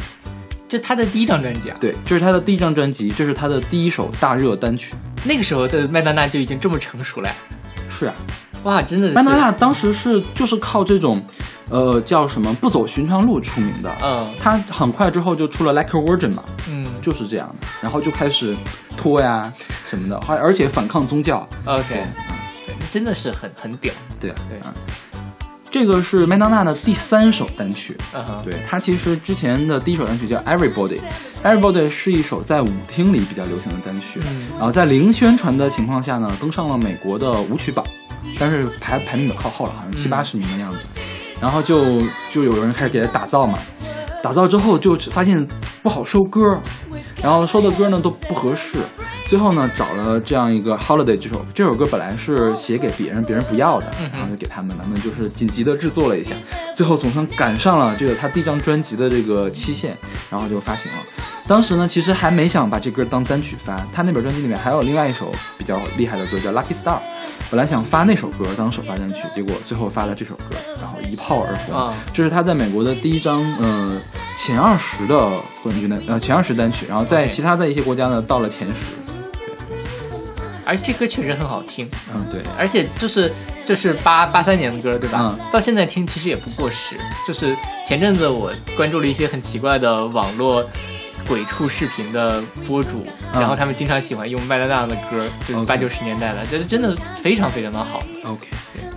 [0.70, 1.76] 这是他的第一张专辑啊？
[1.80, 4.94] 对，这是他的第一张专辑，这是他的第一首大热单曲。
[5.24, 7.28] 那个时候的麦当娜就已经这么成熟了？
[7.88, 8.14] 是啊，
[8.62, 9.12] 哇，真的是！
[9.12, 11.20] 麦当娜当时是就是靠这种，
[11.70, 13.92] 呃，叫什么不走寻常路出名的。
[14.00, 18.56] 嗯，他很快之后就出了《Like a Virgin》嘛，嗯，就是这样的，然后就开始
[18.96, 19.52] 脱呀
[19.88, 21.46] 什么的，还而且反抗宗教。
[21.64, 23.92] OK，嗯，对，真的是很很屌。
[24.20, 24.72] 对啊，对啊。
[25.70, 30.98] 这个是麦当娜的第三首单曲，嗯、对她其实之前的第一首单曲叫《Everybody》
[31.44, 37.84] ，Everybody 是一首在舞厅里比较流行的单曲，嗯、然后在零宣传的情况下呢，登上了美国的舞曲榜，
[38.38, 40.78] 但是排排名比较靠后了，好像七八十名的样子，
[41.40, 43.58] 然后就就有人开始给他打造嘛，
[44.22, 45.46] 打造之后就发现
[45.82, 46.40] 不好收歌，
[47.22, 48.78] 然后收的歌呢都不合适。
[49.26, 56.34] 最后呢，找了这样一个《Holiday》这首这首歌本来是写给别人，别人不要的，然后就给他们，他们就是紧急的制作了一下，
[56.74, 59.96] 最后总算赶上了这个他第一张专辑的这个期限，
[60.30, 60.98] 然后就发行了。
[61.46, 66.96] 当时呢，其实还没想把这歌当单曲发，他那本专辑里面还有另外一首比较厉害的歌叫《Lucky Star》，
[67.50, 71.76] 本来想发那首歌当首发单曲，结果最后发了这首歌，然后一炮而红。
[71.76, 74.00] 啊、这是他在美国的第一张呃
[74.38, 75.30] 前二十的
[75.60, 78.94] 冠军单呃前二十单曲，然后在其他在一些国家呢到了前十。
[80.64, 83.32] 而且这歌确实很好听，嗯，对，而且就是
[83.64, 85.18] 就是八八三年的歌，对吧？
[85.20, 86.94] 嗯，到现在听其实也不过时。
[87.26, 90.64] 就是前阵子我关注了一些很奇怪的网络
[91.28, 98.02] 鬼畜视频的博主，然后他们经常喜欢用麦当娜的歌，就是八九十年代的，这真的非常非常的好。
[98.24, 98.48] OK，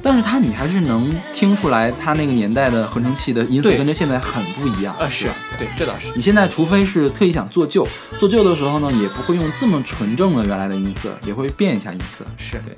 [0.02, 4.96] 但是他你还是能听出来，他那个年代的合成器的音色跟着现在很不一样。
[4.96, 6.08] 啊，是对，这倒是。
[6.16, 7.88] 你现在除非是特意想做旧，
[8.20, 12.26] 做旧的时候呢，也不会用这么纯正的原来的音色，也会变一下音色。
[12.38, 12.76] 是对。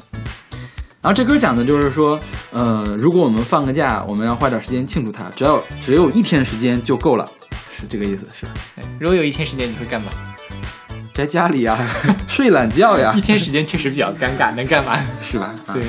[1.01, 2.19] 然后这歌讲的就是说，
[2.51, 7.29] 呃，如果我们放个假，我们要花点时间庆祝它，只要只有一天时间就够了，
[7.79, 8.51] 是这个意思，是吧？
[8.99, 10.11] 如果有一天时间，你会干嘛？
[11.13, 11.77] 宅家里呀，
[12.27, 13.13] 睡懒觉呀。
[13.17, 14.99] 一天时间确实比较尴尬，能干嘛？
[15.21, 15.53] 是吧？
[15.73, 15.83] 对。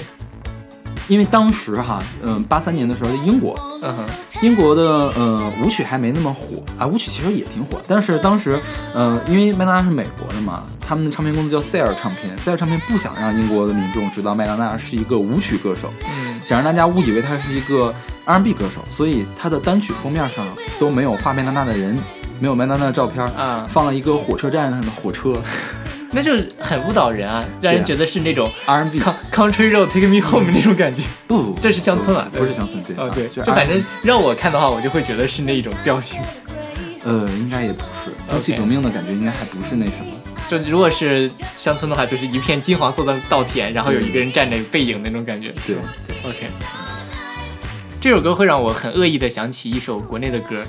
[1.08, 4.04] 因为当时哈，嗯，八三年的时候在英国，嗯哼，
[4.42, 4.82] 英国的
[5.16, 8.60] 呃舞曲还没那么火啊，舞曲其实也挺火，但是当时，
[8.92, 17.94] 呃，因为麦当娜是美国的嘛，他们的唱片公司叫塞尔唱片，塞尔唱片不想让英国的民众知道麦当娜是一个舞曲歌手，嗯，想让大家误以为她是一个
[18.24, 20.44] R&B 歌手，所以她的单曲封面上
[20.80, 21.96] 都没有画麦当娜的人，
[22.40, 25.32] 没有麦当娜的照片，啊，放了一个火车站上的火车。
[26.12, 29.00] 那就是很误导人啊，让人觉得是那种 R&B
[29.30, 31.02] Country Road Take Me Home 那种感觉。
[31.26, 36.20] 不，这是乡村啊，不是乡村，对，啊对，就反正让我看的话，我就会觉得是那一种调性。
[37.04, 40.06] 呃，应该也不是，蒸汽革命的感觉应该还不是那什么。
[40.48, 45.52] 就如果是乡村的话，就是一片金黄色的稻田，然后有一个人站着背影那种感觉。
[45.66, 45.76] 对
[46.24, 46.46] ，OK。
[48.00, 50.62] 这首歌会让我很恶意的想起一首国内的歌，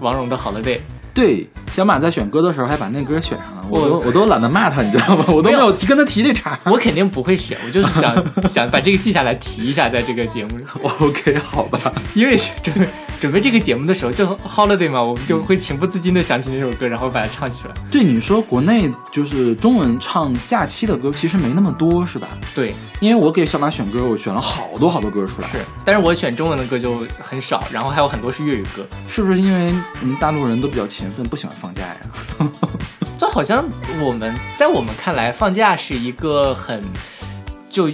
[0.00, 0.76] 王蓉的《Holiday》。
[1.12, 5.24] 对，小马在选歌的时候还把那歌选上了，我都我都懒得骂他，你知道吗？
[5.28, 6.58] 我都没有提跟他提这茬。
[6.66, 8.14] 我肯定不会选，我就是想
[8.48, 10.68] 想把这个记下来提一下，在这个节目上。
[11.00, 12.88] OK，好吧，因为准备
[13.20, 17.74] 准备这个节目的时候，就 Holiday 嘛，我们就会情不自禁的想起那首歌，然后把它唱起来。
[17.90, 22.28] 对，你说国内就是中文唱假期的歌，其实没那么多，是吧？
[22.54, 25.48] 对，因为我给小马选歌，我选了好多好多歌出来。
[25.48, 31.96] 是，但是我选中文的歌就很少，然后还有很多是粤语歌，是不是因为嗯大陆人都比较勤奋，不喜欢放假呀？
[33.18, 33.62] 这好像
[34.02, 36.82] 我们在我们看来，放假是一个很
[37.68, 37.90] 就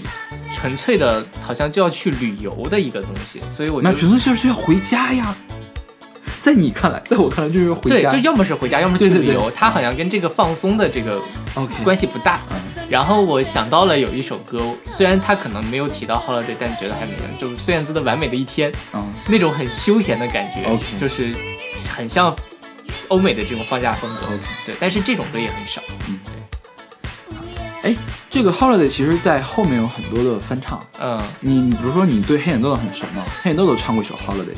[0.67, 5.33] 纯粹的，好像就要去旅游的一个东西，所以我那纯粹就是要回家呀。
[6.43, 9.49] 在你看来，在我看来就是回家，对，就要么是回家，要么去旅游。
[9.55, 11.23] 它好像跟这个放松的这个
[11.85, 12.41] 关系不大。
[12.89, 14.61] 然后我想到了有一首歌，
[14.91, 21.33] 虽然它可能没有提到 holiday，但觉得还没有，就是孙燕姿的《完美的一天》，嗯，那种很休闲的感觉就是
[21.89, 22.35] 很像。
[23.09, 24.27] 欧美的这种放假风格，
[24.64, 25.81] 对，但是这种歌也很少。
[26.09, 26.36] 嗯，对。
[27.87, 27.95] 哎，
[28.28, 30.84] 这个 Holiday 其实在后面有很多的翻唱。
[31.01, 33.22] 嗯，你比如说你对黑眼豆豆很熟吗？
[33.43, 34.57] 黑眼豆豆唱过一首 Holiday，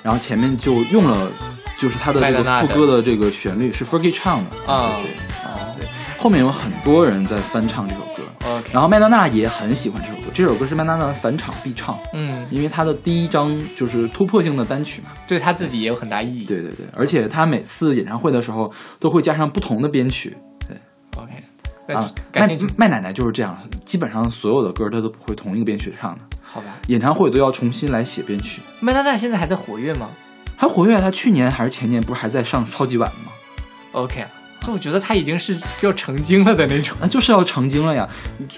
[0.00, 1.28] 然后前面就用了，
[1.76, 4.72] 就是他的这个副歌的这个旋律是 Fergie 唱的。
[4.72, 5.10] 啊，对，
[5.44, 5.88] 啊，对。
[6.16, 8.62] 后面有很多人在翻唱这首歌。
[8.70, 16.44] 然后麦当娜也很喜欢这首歌，这首歌是麦当娜的返场必唱，嗯，因为她的第一张就是突破性的单曲嘛，对她自己也有很大意义。
[16.44, 20.36] 对对对，而且她每次演唱会的时候都会加上不同的编曲。
[20.68, 20.76] 对
[21.16, 21.32] ，OK，
[21.88, 26.20] 啊，麦麦奶奶就是这样，基本上所有的歌她都不会同一个编曲唱的。
[26.42, 28.60] 好吧，演唱会都要重新来写编曲。
[28.80, 30.08] 麦当娜现在还在活跃吗？
[30.56, 33.32] 还活跃，她去年还是前年不是还在上超级碗吗
[33.92, 34.24] ？OK。
[34.62, 38.08] 就我觉得他已经是要成精了的那种，那就是要成精了呀。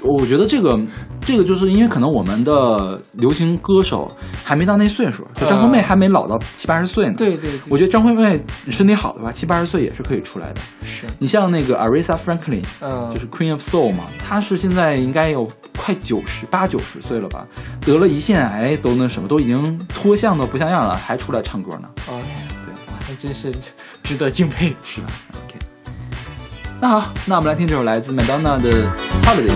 [0.02, 0.78] 我觉得这个，
[1.20, 7.14] 这个就是因为可能我们的流行歌手还没到那岁数，就张惠妹还没老到七八十岁呢。
[7.16, 8.38] 对对，我觉得张惠妹
[8.70, 10.61] 身体好的话，七八十岁也是可以出来的。
[10.82, 15.48] 是你像那个 Aretha Franklin，嗯，就是 Queen of Soul 嘛，她是现在应该有
[15.78, 17.46] 快九十八九十岁了吧，
[17.80, 21.88] 得了胰腺癌都那什么，都已经脱相的不像样了，还出来唱歌呢。
[22.09, 22.22] OK，
[22.66, 23.50] 对，哇，那真是
[24.02, 25.07] 值得敬佩，是吧？
[26.85, 28.70] 那好，那我们来听这首来自麦当娜的
[29.24, 29.49] 《Holiday》。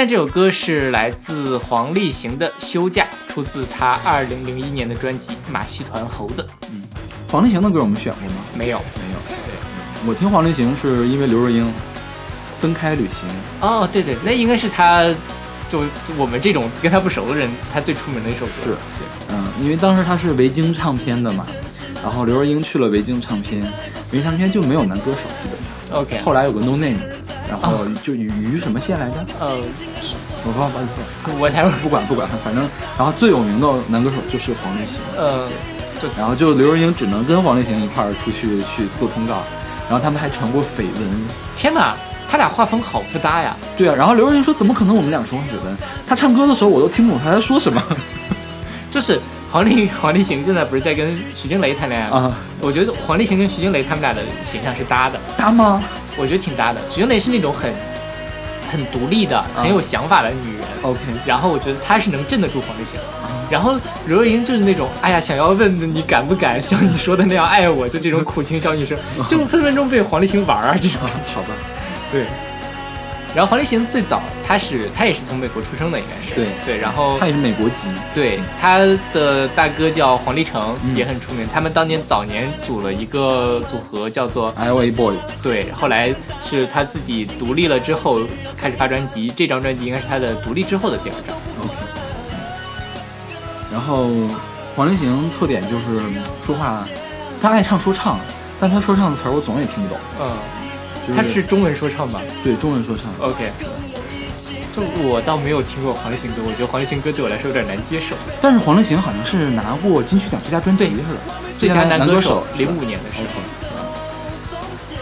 [0.00, 6.40] 现在这首歌是来自黄立行的《休假》，出自他二零零一年的专辑《马戏团猴子》。
[6.72, 6.82] 嗯，
[7.30, 8.36] 黄立行的歌我们选过吗？
[8.56, 9.18] 没有，没有。
[9.28, 11.66] 对，我听黄立行是因为刘若英
[12.58, 13.28] 《分开旅行》。
[13.60, 15.04] 哦，对对，那应该是他，
[15.68, 15.82] 就
[16.16, 18.52] 我们这种跟他不熟的人，他最出名的一首歌。
[18.64, 18.76] 是，
[19.28, 21.44] 嗯，因为当时他是维京唱片的嘛，
[22.02, 23.60] 然后刘若英去了维京唱片，
[24.12, 25.79] 维京唱片就没有男歌手，基本上。
[25.92, 26.20] OK。
[26.22, 26.98] 后来有个 No Name。
[27.48, 29.16] 然后就鱼什么线来着？
[29.40, 29.58] 呃，
[30.44, 30.88] 我忘了，
[31.40, 32.62] 我才不管不管，反正
[32.96, 35.00] 然后最有名的男歌手就是黄立行。
[35.16, 35.42] 呃，
[36.00, 39.42] 就然后就刘若英只能跟黄立行一块儿出去去做通告，
[39.88, 41.28] 然后他们还传过绯闻。
[41.56, 41.96] 天哪，
[42.30, 43.56] 他俩画风好不搭呀！
[43.76, 45.76] 对啊，然后刘若英说：“怎么可能我们俩传过绯闻？
[46.06, 47.82] 他唱歌的时候我都听不懂他在说什么。
[48.92, 49.20] ”就是
[49.50, 52.36] 黄立黄立行现在不是在跟徐静蕾谈恋爱吗？
[52.60, 55.82] 我觉得黄立行跟徐静蕾他们俩的形象是搭的，搭吗？
[56.16, 57.72] 我觉得挺搭的，徐静蕾是那种很
[58.70, 60.62] 很独立的、很有想法的女人。
[60.82, 63.00] OK，然后我觉得她是能镇得住黄立行。
[63.50, 63.74] 然后
[64.06, 68.96] 刘若英就是那种，哎呀，想要问你敢不敢像你说的那样爱我，就这种苦情小女生，
[69.28, 71.00] 就分分钟被黄立行玩啊这种。
[71.34, 71.48] 好吧，
[72.12, 72.24] 对。
[73.32, 76.78] 然后黄立行最早他是他也是从美国出生的，应该是对对。
[76.78, 78.78] 然后他也是美国籍，对他
[79.14, 81.46] 的大哥叫黄立成，也很出名。
[81.54, 85.20] 他们当年早年组了一个组合，叫做 L A Boys。
[85.44, 86.12] 对，后来
[86.44, 88.20] 是他自己独立了之后
[88.56, 91.36] 开始发专辑，这张专辑应该是他的独立之后的第二张。
[91.62, 91.74] OK。
[93.70, 94.08] 然后
[94.74, 96.02] 黄立行特点就是
[96.42, 96.84] 说话，
[97.40, 98.18] 他爱唱说唱，
[98.58, 99.96] 但他说唱的词儿我总也听不懂。
[100.20, 100.32] 嗯。
[101.14, 102.20] 他是中文说唱吧？
[102.44, 103.04] 对，中文说唱。
[103.28, 103.50] OK，
[104.74, 108.14] 就我倒没有听过黄立行歌，我觉得黄立行歌对我来说有点难接受。
[108.40, 111.40] 但是黄立行好像是拿过金曲奖最佳专辑是吧？
[111.58, 113.24] 最佳男歌手，零五年的时候。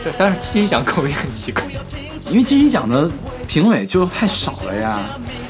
[0.04, 1.62] 这当然金曲奖口味很奇怪，
[2.30, 3.10] 因为金曲奖的
[3.46, 4.98] 评委就太少了呀。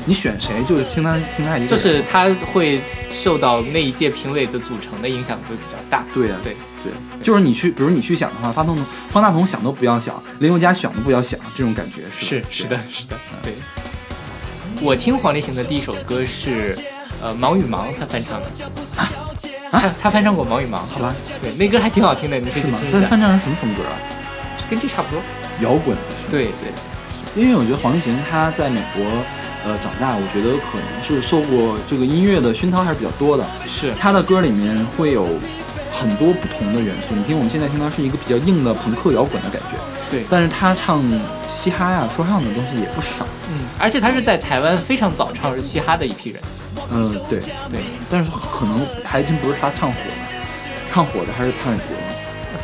[0.06, 2.80] 你选谁就是听他听他一个，就是他会
[3.12, 6.02] 受到那一届评委的组成的影响会比较大。
[6.14, 6.56] 对呀，对。
[6.84, 13.52] 对，就是你去，比如你去想的话，方大同方大同想都不要想，林宥嘉想都不要想，这种感觉是是是的，是的，对。
[14.80, 16.78] 我听黄立行的第一首歌是，
[17.20, 18.46] 呃，《忙与忙》，他翻唱的。
[18.96, 19.08] 啊？
[19.72, 20.86] 他他翻唱过《忙与忙》？
[20.88, 23.00] 好吧，对，那歌还挺好听的，你可以听一下。
[23.08, 23.98] 翻唱成什么风格啊？
[24.70, 25.20] 跟这差不多，
[25.60, 25.96] 摇滚。
[26.30, 26.72] 对对。
[27.34, 29.02] 因为我觉得黄立行他在美国，
[29.64, 33.44] 呃，长大，我觉得可能是受过这个音乐的熏陶还是比较多的。
[33.66, 33.92] 是。
[33.94, 35.26] 他的歌里面会有。
[35.92, 39.76] 很多不同的元素，你听我们现在听到是一个比较硬的朋克摇滚的感觉，
[40.10, 40.24] 对。
[40.30, 41.02] 但是他唱
[41.48, 43.66] 嘻哈呀、说唱的东西也不少，嗯。
[43.78, 46.42] 而且他是在台湾非常早唱嘻哈的一批人，
[46.90, 47.80] 嗯，对对。
[48.10, 50.34] 但是可能还真不是他唱火的，
[50.92, 51.96] 唱火的还是潘玮柏，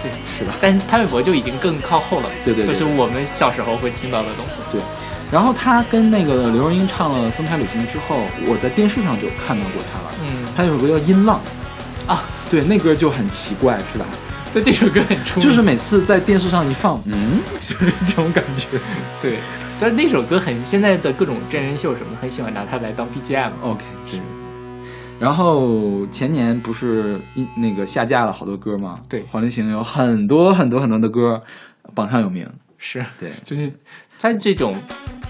[0.03, 0.55] 对，是吧？
[0.61, 4.81] 但是潘玮柏就已经更靠后了，对对，就是我们小时候会听到的东西，对。
[5.33, 10.47] 然后他跟那个刘若英唱了《分开旅行》之后，我在电视上就看到过他了，嗯。
[10.57, 11.41] 他有首歌叫《音浪》，
[12.11, 12.23] 啊。
[12.51, 14.07] 对，那歌就很奇怪，是吧？
[14.53, 18.69] 对，这首歌很出就是每次在电视上一放，嗯， 就是这种感觉。
[19.21, 19.41] 对，
[19.77, 23.51] 所以那首歌很现在的各种真人秀什么的，很喜欢拿它来当 BGM。
[23.63, 24.21] OK，是。
[25.19, 27.21] 然后前年不是
[27.57, 28.99] 那个下架了好多歌吗？
[29.09, 31.43] 对，黄立行有很多很多很多的歌
[31.95, 32.49] 榜上有名。
[32.79, 33.73] 是对， 就是
[34.21, 34.77] 他这种，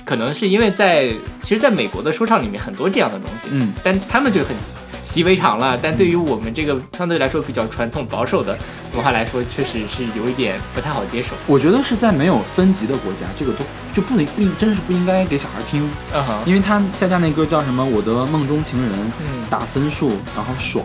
[0.05, 1.11] 可能是因为在
[1.41, 4.55] 其实在美国的说唱里面很多这样的东西，嗯，但他们就很。
[5.05, 8.59] 习以为常了，但对于我们这个相对来说比较传统保守的
[8.95, 11.31] 文化来说，确实是有一点不太好接受。
[11.47, 15.89] 我觉得是在没有分级的国家，这个都就不能不应，真是不应该给小孩听。
[16.13, 17.85] 嗯哼，因为他下架那歌叫什么？
[17.85, 18.93] 我的梦中情人。
[19.21, 20.85] 嗯，打分数，然后爽。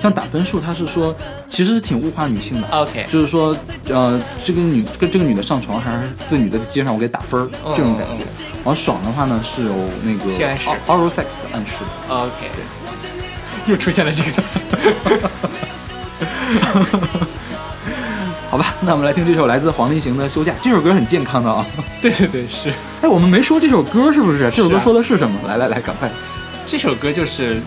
[0.00, 1.14] 像打分数，他是说
[1.48, 2.68] 其实是挺物化女性的。
[2.68, 3.56] OK，就是说，
[3.88, 8.24] 呃，这个女跟这个女的上床，还是这女的在街上我给打分儿，这种感觉。
[8.56, 10.30] 然后爽的话呢，是有那个
[10.86, 11.84] oral sex 的暗示。
[12.08, 13.13] OK，对。
[13.70, 14.60] 又出现了这个词，
[18.50, 20.52] 好吧，那我们来听这首来自黄立行的《休假》。
[20.62, 21.64] 这首歌很健康的啊，
[22.02, 22.70] 对对对，是。
[23.02, 24.50] 哎，我们没说这首歌是不是？
[24.50, 25.40] 这首歌说的是什么？
[25.48, 26.10] 来来来，赶快。
[26.66, 27.60] 这首歌就是。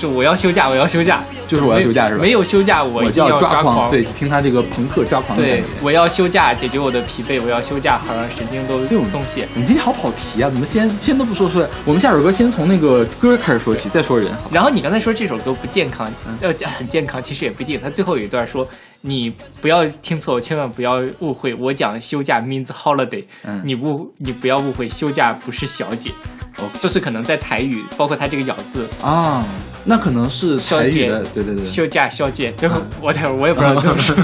[0.00, 2.22] 就我要休假，我要休假，就是我要休假是吧？
[2.22, 3.90] 没有休假，我就要抓狂。
[3.90, 9.46] 对，听他这个朋克抓狂的对，我要休假解决我的疲惫，我要休假好让神经都松懈。
[9.54, 10.48] 你今天好跑题啊？
[10.48, 11.68] 怎么先先都不说出来？
[11.84, 14.32] 我们下首歌先从那个歌开始说起，再说人。
[14.50, 17.78] 然后你刚才说这首歌不健康，呃，很健康，其实也不一定。
[17.78, 18.66] 他最后有一段说
[19.02, 19.30] ：“你
[19.60, 23.22] 不要听错，千万不要误会，我讲休假 means holiday。
[23.64, 26.10] 你不，你不要误会，休假不是小姐。”
[26.58, 29.42] 哦，这是可能在台语，包括他这个咬字啊，
[29.90, 34.14] 那可能是消解的，对对对，休假休假，最后 我待会儿我也不知道怎么说，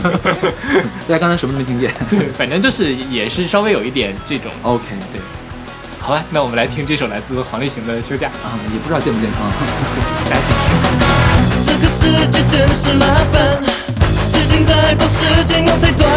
[1.10, 5.20] 大家刚才什么都没听见， 对，反正就是也是稍微有一点这种，OK，对，
[5.98, 9.50] 好吧，那我们来听这首来自黄立行的《休假》啊，也不知道健不健康。
[10.30, 10.38] 来。
[11.60, 13.58] 这个世界真是麻烦，
[14.22, 16.08] 时间太多，时间又太短，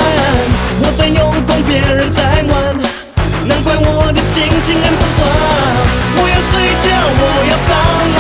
[0.82, 2.78] 我在用功，别人在玩，
[3.48, 5.26] 难怪我的心情很不爽。
[6.22, 6.54] 我要睡
[6.86, 7.74] 觉，我要上
[8.14, 8.20] 网，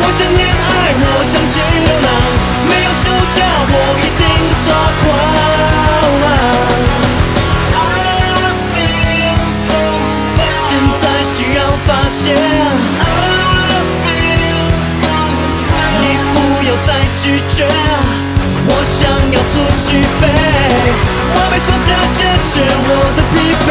[0.00, 2.08] 我想恋爱，我想去流浪，
[2.68, 3.38] 没有休假，
[3.70, 4.22] 我一定
[4.64, 4.66] 抓
[5.00, 5.06] 狂。
[10.50, 12.24] 现在需要发现，
[16.00, 16.36] 你不
[16.68, 16.88] 要再
[17.20, 17.56] 拒绝，
[18.68, 18.98] 我想
[19.32, 19.86] 要出去
[20.20, 20.22] 飞，
[21.34, 22.52] 完美暑假解决
[22.86, 23.34] 我的疲
[23.66, 23.68] 惫，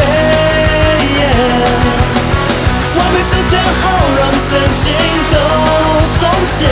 [2.98, 3.82] 完美暑假好
[4.18, 4.92] 让身心
[5.30, 5.36] 都
[6.18, 6.66] 松懈，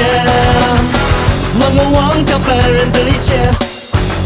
[1.59, 3.35] 让我忘掉烦人的一切，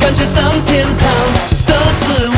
[0.01, 1.09] 感觉上天堂
[1.66, 2.36] 的滋味。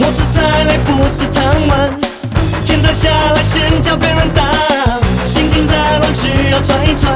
[0.00, 1.90] 我是再累，不是太慢，
[2.64, 4.44] 天塌下来先叫别人挡，
[5.24, 7.10] 心情再乱需要转一转，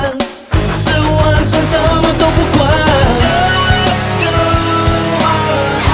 [2.23, 2.61] 都不管。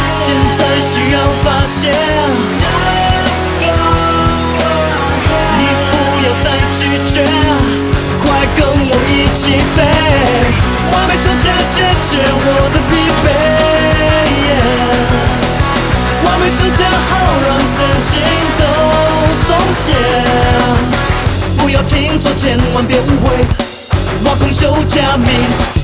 [0.07, 1.81] 现在需要发现，
[5.59, 7.25] 你不要再拒绝，
[8.21, 8.61] 快跟
[8.91, 9.41] 我一起
[9.75, 9.77] 飞，
[10.93, 12.93] 完美暑假解决我的疲
[13.25, 13.27] 惫。
[16.27, 17.11] 完美暑假好
[17.49, 18.13] 让身心
[18.59, 18.63] 都
[19.47, 19.95] 松懈，
[21.57, 23.27] 不要听错，千万别误会，
[24.25, 25.78] 挖空休假 means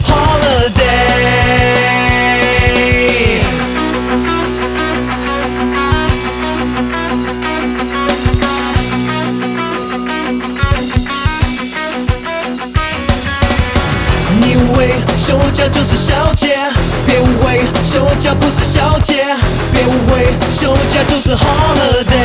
[18.25, 19.23] 假不是小姐，
[19.71, 22.17] 别误会，休假就是 holiday。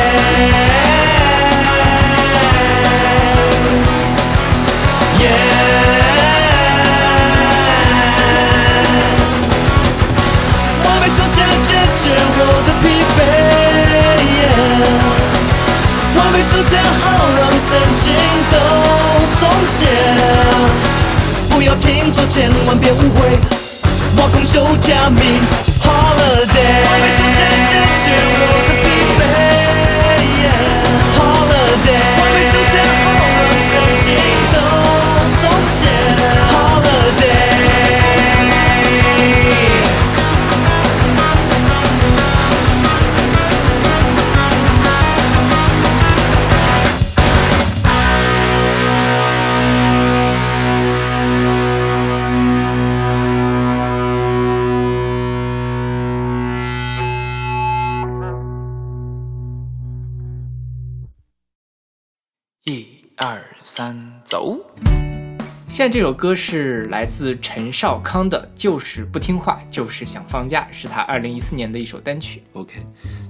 [10.86, 13.20] 完美休假解决我的疲惫，
[16.18, 18.14] 完美休假好让身心
[18.50, 18.56] 都
[19.26, 19.86] 松懈。
[21.50, 23.38] 不要听错，千万别误会。
[24.16, 25.69] 挖空休假 means
[26.92, 27.72] 我们说再见，
[28.02, 28.10] 结
[65.90, 72.44] 在这首歌是来自陈少康的，就是不听话，就是想放假，是他二零一四年的一首单曲。
[72.52, 72.76] OK，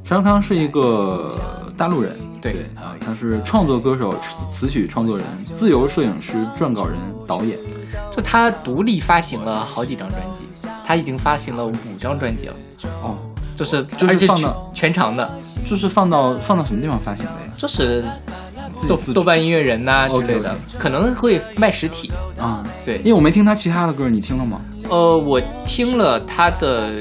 [0.04, 1.32] 陈少康是一个
[1.74, 4.14] 大陆人，对啊，他是创作歌手、
[4.52, 7.58] 词曲创作人、自由摄影师、撰稿人、导演。
[8.14, 10.40] 就他独立发行了好几张专辑，
[10.86, 12.54] 他已经发行了五张专辑了。
[13.02, 13.16] 哦，
[13.56, 15.30] 就是就是放到全长的，
[15.64, 17.54] 就是放到放到什么地方发行的呀？
[17.56, 18.04] 就是。
[18.88, 22.62] 豆豆瓣音乐人呐之类的，可能会卖实体啊。
[22.84, 24.60] 对，因为我没听他其他的歌，你听了吗？
[24.88, 26.94] 呃，我听了他的。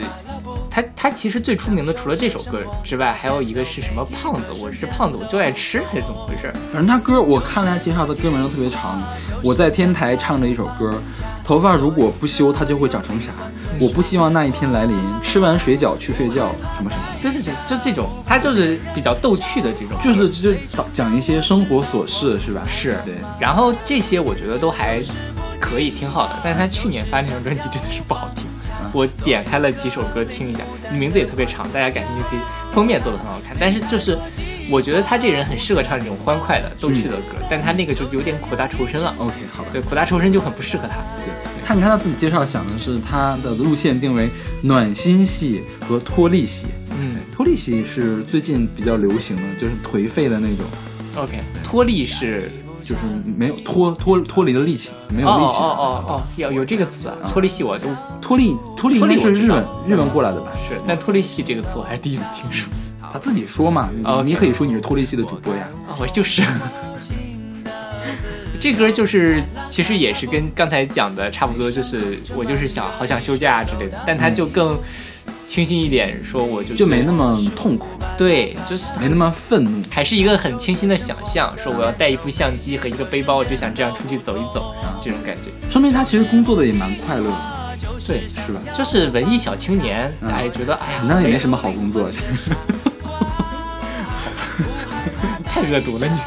[0.72, 4.52] 他他其实最出名的，除了这首歌之外，还有一个是什么胖子？
[4.62, 6.54] 我是胖子，我就爱吃，还 是怎么回事？
[6.72, 9.02] 反正他歌，我看了他介绍，的歌名都特别长。
[9.44, 10.92] 我在天台唱着一首歌，
[11.44, 13.32] 头发如果不修，它就会长成啥？
[13.80, 14.98] 我不希望那一天来临。
[15.22, 17.04] 吃完水饺去睡觉，什么什么？
[17.22, 22.64] 对对对，就这种，他就是比较逗趣的这种，就是就讲一些生活琐事，是吧？
[22.68, 23.16] 是对。
[23.40, 25.02] 然后这些我觉得都还
[25.60, 26.34] 可以，挺好的。
[26.44, 28.46] 但是他去年发那张专辑真的是不好听。
[28.92, 30.62] 我点开了几首歌听一下，
[30.92, 32.40] 名字也特别长，大家感兴趣可以。
[32.74, 34.18] 封面做的很好看，但是就是
[34.72, 39.14] 我觉得他这人很适合唱这种欢快的逗趣的歌，但他那个就有点苦大仇深了。
[39.18, 40.96] OK，好所以苦大仇深就很不适合他。
[41.24, 41.34] 对，
[41.66, 44.30] 他你看他自己介绍想的是他的路线定为
[44.62, 46.68] 暖心系和脱力系。
[47.00, 50.66] 嗯，脱力系是最近比较流行的，就是颓废的那种。
[51.16, 52.52] OK，脱力是。
[52.82, 53.02] 就是
[53.38, 55.58] 没有脱脱脱离了力气，没有力气。
[55.58, 57.88] 哦哦哦哦，有有这个词啊，脱离系我都
[58.20, 60.52] 脱离脱离应该是日本日本过来的吧？
[60.68, 62.68] 是，但脱离系这个词我还是第一次听说。
[63.12, 65.68] 他自己说嘛，哦你可以说你是脱离系的主播呀。
[66.00, 66.44] 我就是。
[68.62, 74.78] 这歌就是其实也是跟刚才讲的差不多，就是我就是想好想休假之类的，但他就更
[75.48, 77.88] 清新一点，说我就就没那么痛苦，
[78.18, 87.60] 对，就是没那么愤怒，还是一个很清新的想象，说我要带一部相机和一个背包，我就想这样出去走一走，这种感觉，说明他其实工作的也蛮快乐的。
[88.06, 88.60] 对，是吧？
[88.74, 92.18] 就是文艺小青年，哎，觉得哎呀，那也没什么好工作，太
[95.72, 96.20] 恶毒的你。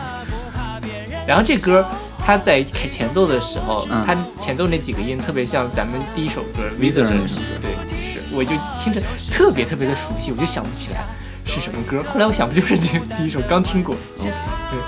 [1.26, 1.84] 然后这歌，
[2.24, 11.05] 他在开前奏的时候，他前奏那几个音特别像咱们第一首歌《Vizer》那首歌，对，是，我就听着特别特别的熟悉，我就想不起来
[11.47, 12.03] 是什么歌。
[12.03, 14.30] 后来我想不就是这第一首刚听过，OK，
[14.70, 14.78] 对。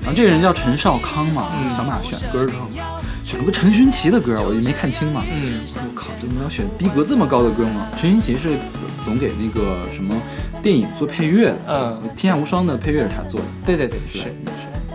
[0.00, 2.66] 然后这个人叫陈少康嘛，小马选歌之后。
[2.74, 3.01] 选
[3.38, 5.24] 了个陈勋奇的歌，我就没看清嘛。
[5.30, 7.88] 嗯，我靠，这你要选逼格这么高的歌吗？
[7.96, 8.56] 陈勋奇是
[9.04, 10.14] 总给那个什么
[10.62, 11.58] 电影做配乐的。
[11.68, 13.46] 嗯，《天下无双》的配乐是他做的。
[13.64, 14.32] 对对对，是是。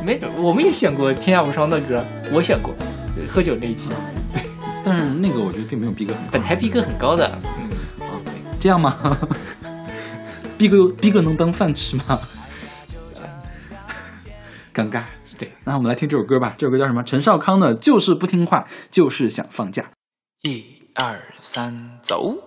[0.04, 2.74] 没，我们也选过《天下无双》的歌，我选过，
[3.28, 3.92] 喝酒那一期。
[4.84, 7.40] 但是那个我觉得并没有逼格很高，本台逼格很高的。
[7.44, 8.22] 嗯，啊，
[8.60, 8.96] 这样吗？
[10.58, 12.20] 逼格逼格能当饭吃吗？
[14.74, 15.02] 尴尬。
[15.38, 16.56] 对，那我们来听这首歌吧。
[16.58, 17.04] 这首歌叫什么？
[17.04, 19.84] 陈少康的《就是不听话，就是想放假》。
[20.50, 20.64] 一
[20.96, 22.38] 二三，走。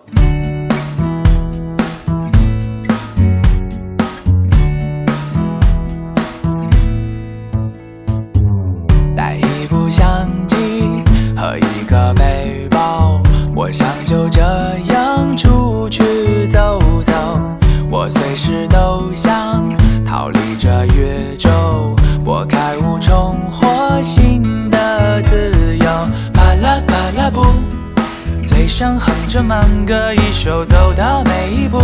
[29.42, 31.80] 慢歌一首，走到每一步，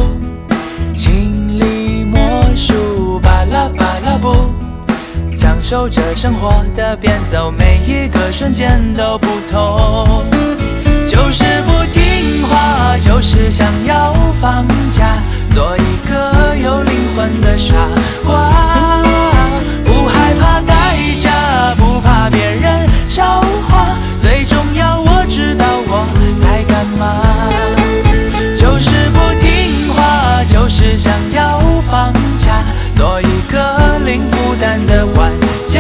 [0.95, 2.19] 心里默
[2.55, 4.53] 数，巴拉巴拉布，
[5.37, 10.23] 享受着生活的变奏，每一个瞬间都不同，
[11.09, 15.17] 就是不听话，就是想要放假，
[15.51, 17.75] 做一个有灵魂的傻
[18.25, 18.53] 瓜。
[19.85, 20.75] 不害怕代
[21.19, 25.65] 价，不怕别人笑话，最重要我知道
[26.77, 27.23] 干嘛。
[28.55, 31.59] 就是不听话，就是想要
[31.91, 32.63] 放假，
[32.95, 35.33] 做一个零负担的玩
[35.67, 35.76] 家。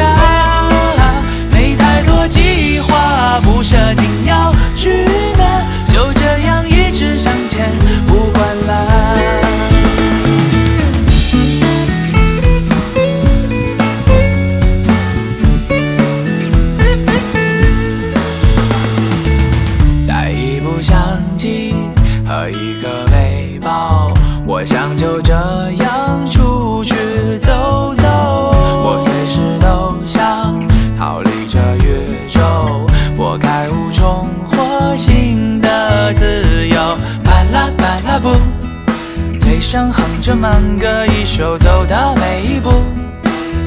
[39.77, 42.70] 上哼着慢歌一首，走到每一步，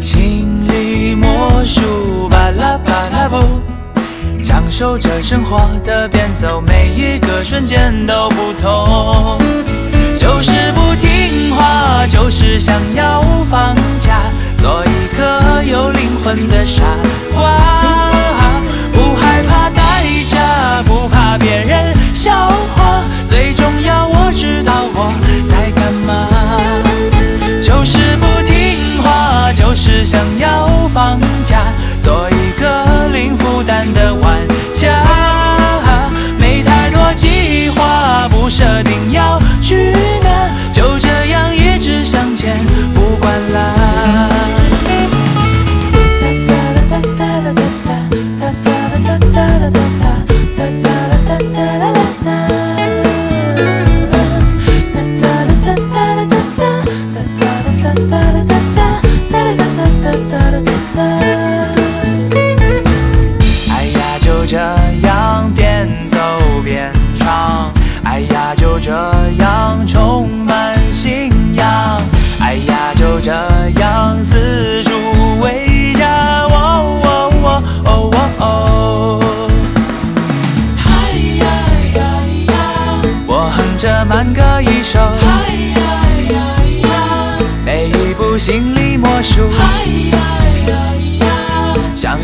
[0.01, 2.27] 心里默数。
[2.27, 3.37] 巴拉巴拉布，
[4.43, 9.37] 享受着生活的变奏，每一个瞬间都不同。
[10.17, 14.19] 就是不听话，就是想要放假，
[14.57, 16.81] 做一个有灵魂的傻
[17.35, 17.58] 瓜。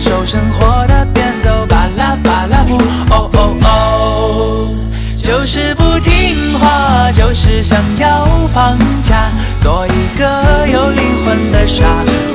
[0.05, 2.77] 手生活的变奏，巴拉巴拉呜，
[3.09, 4.69] 哦哦哦，
[5.17, 11.85] 就是不听话，就是想要放假，做一个有灵魂的傻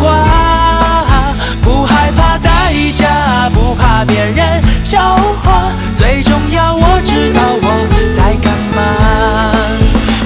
[0.00, 0.26] 瓜，
[1.62, 2.50] 不害怕代
[2.92, 8.82] 价，不怕别人笑话，最重要我知道我在干嘛，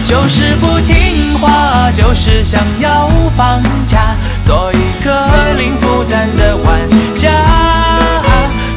[0.02, 4.16] 就是不听话，就是想要放假。
[6.36, 6.80] 的玩
[7.14, 7.30] 家，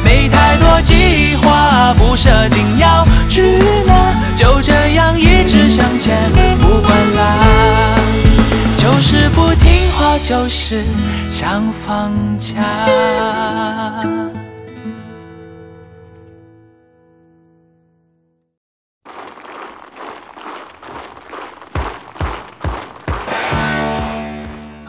[0.04, 6.16] 没太多计划，不设定要去哪，就这样一直向前，
[6.60, 7.96] 不管啦，
[8.76, 10.84] 就是不听话，就是
[11.30, 12.54] 想放假。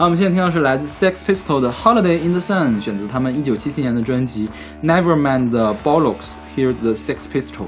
[0.00, 4.48] 好，我们现在听到是来自 Sex Pistols 的《Holiday in the Sun》，选择他们一九七七年的专辑
[4.82, 6.30] 《Nevermind the Bollocks》。
[6.56, 7.66] Here's the Sex Pistols。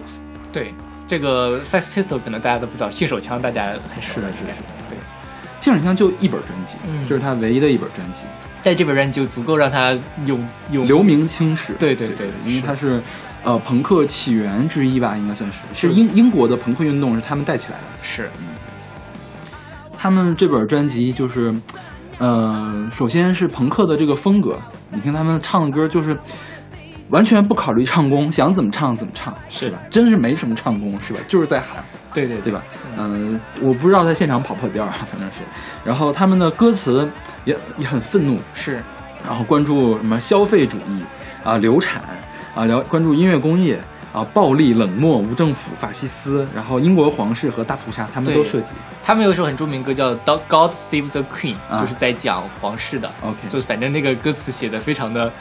[0.50, 0.72] 对，
[1.06, 4.68] 这个 Sex Pistols 可能大家都不知道，性手枪大家很熟的，是的，是的。
[4.88, 4.96] 对，
[5.60, 8.24] 性手枪就一本专辑，这是他唯一的一本专辑，
[8.62, 10.38] 但这本专辑就足够让他有
[10.70, 11.74] 有留名青史。
[11.74, 12.98] 对对对，因为他是
[13.44, 17.84] 呃朋克起源之一吧，应该算是，是英英国的朋克运动是他们带起来的。
[18.02, 18.46] 是，嗯，
[19.98, 21.54] 他们这本专辑就是。
[22.18, 24.58] 嗯，首先是朋克的这个风格，
[24.90, 26.16] 你听他们唱的歌就是
[27.10, 29.78] 完全不考虑唱功，想怎么唱怎么唱，是吧？
[29.90, 31.20] 真是没什么唱功，是吧？
[31.26, 31.84] 就是在喊，
[32.14, 32.62] 对对对吧？
[32.96, 35.38] 嗯，我不知道在现场跑不跑调啊， 反正是。
[35.84, 37.10] 然后他们的歌词
[37.44, 38.82] 也也很愤怒，是。
[39.26, 41.02] 然后关注什么消费主义
[41.44, 42.02] 啊，流产
[42.54, 43.80] 啊，聊关注音乐工业。
[44.12, 48.72] 啊，暴力、冷漠、无政府、法西斯，然后英国皇室和大屠杀，他们都涉及。
[49.02, 50.14] 他们有一首很著名歌叫
[50.48, 53.10] 《God Save the Queen》，就是在讲皇室的。
[53.22, 55.32] OK，就是反正那个歌词写的非常的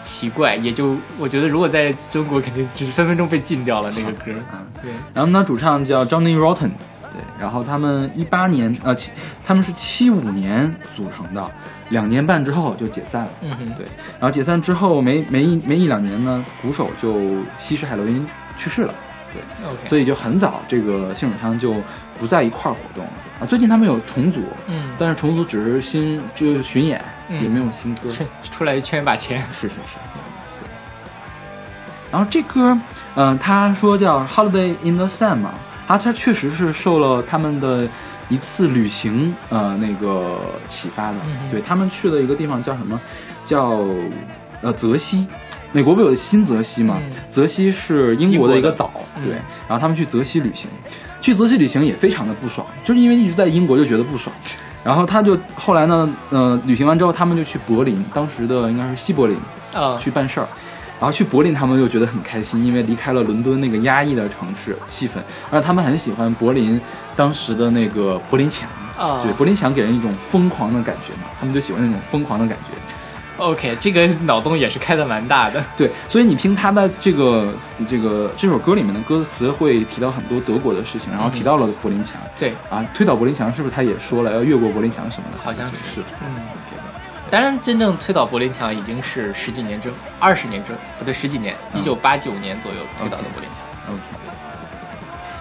[0.00, 4.32] 奇怪，也就我觉得如果在中国肯定就是分分钟被禁掉了那个歌。
[4.50, 4.90] 啊，对。
[5.12, 6.70] 然后呢，主唱叫 Johnny Rotten，
[7.16, 7.24] 对。
[7.40, 9.10] 然后他们一八年呃七，
[9.44, 11.50] 他们是七五年组成的。
[11.88, 13.86] 两年半之后就解散了，嗯哼，对，
[14.18, 18.26] 然后解散之后没没一没一两年呢，鼓手就吸食海洛因
[18.58, 18.92] 去世了，
[19.32, 19.40] 对
[19.88, 21.76] 所以就很早这个性手枪就
[22.18, 23.46] 不在一块儿活动了啊。
[23.46, 28.10] 最近他们有重组，嗯，但是重组只是新就巡演，嗯也没有新歌，
[28.50, 29.96] 出来圈一把钱，是是是，
[30.58, 30.68] 对。
[32.10, 32.76] 然后这歌，
[33.14, 35.54] 嗯，他说叫《Holiday in the Sun》嘛，
[35.86, 37.88] 啊，他确实是受了他们的。
[38.28, 41.18] 一次旅行，呃，那个启发的，
[41.48, 43.00] 对他们去了一个地方叫什么？
[43.44, 43.84] 叫
[44.62, 45.28] 呃泽西，
[45.70, 47.00] 美国不有新泽西吗？
[47.28, 48.90] 泽西是英国的一个岛，
[49.22, 49.34] 对。
[49.68, 50.68] 然后他们去泽西旅行，
[51.20, 54.34] 去泽西旅行也非常的不爽，就是因为一直在英国就觉得不爽。
[54.82, 59.38] 然后他就后来呢，呃，旅行完之后，他们就去柏林，当时的应该是西柏林，
[59.72, 60.48] 啊，去办事儿。
[60.98, 65.18] 然后去柏林，他们又觉得很开心，因为离开了伦敦那个压抑的城市气氛，
[65.50, 66.80] 而他们很喜欢柏林
[67.14, 72.76] 当时的那个柏林墙啊，对，柏林墙给人一种疯狂的感觉嘛，他们就喜欢那种疯狂的感觉。
[73.38, 75.62] OK，这个脑洞也是开的蛮大的。
[75.76, 77.52] 对，所以你听他的这个
[77.86, 82.18] 这个这首歌里面的歌词，会提到很多德国的事情，然后提到了柏林墙。
[82.38, 85.38] 对啊，推倒柏林墙是不是他也说了要越过柏林墙什么的？
[85.44, 86.00] 好像是。
[86.22, 86.40] 嗯。
[87.28, 93.62] 当然，真正推倒柏林墙已经是十几年之后，二十年之后，不对，十几年，一九八九年左右推倒的柏林墙。
[93.88, 94.00] OK。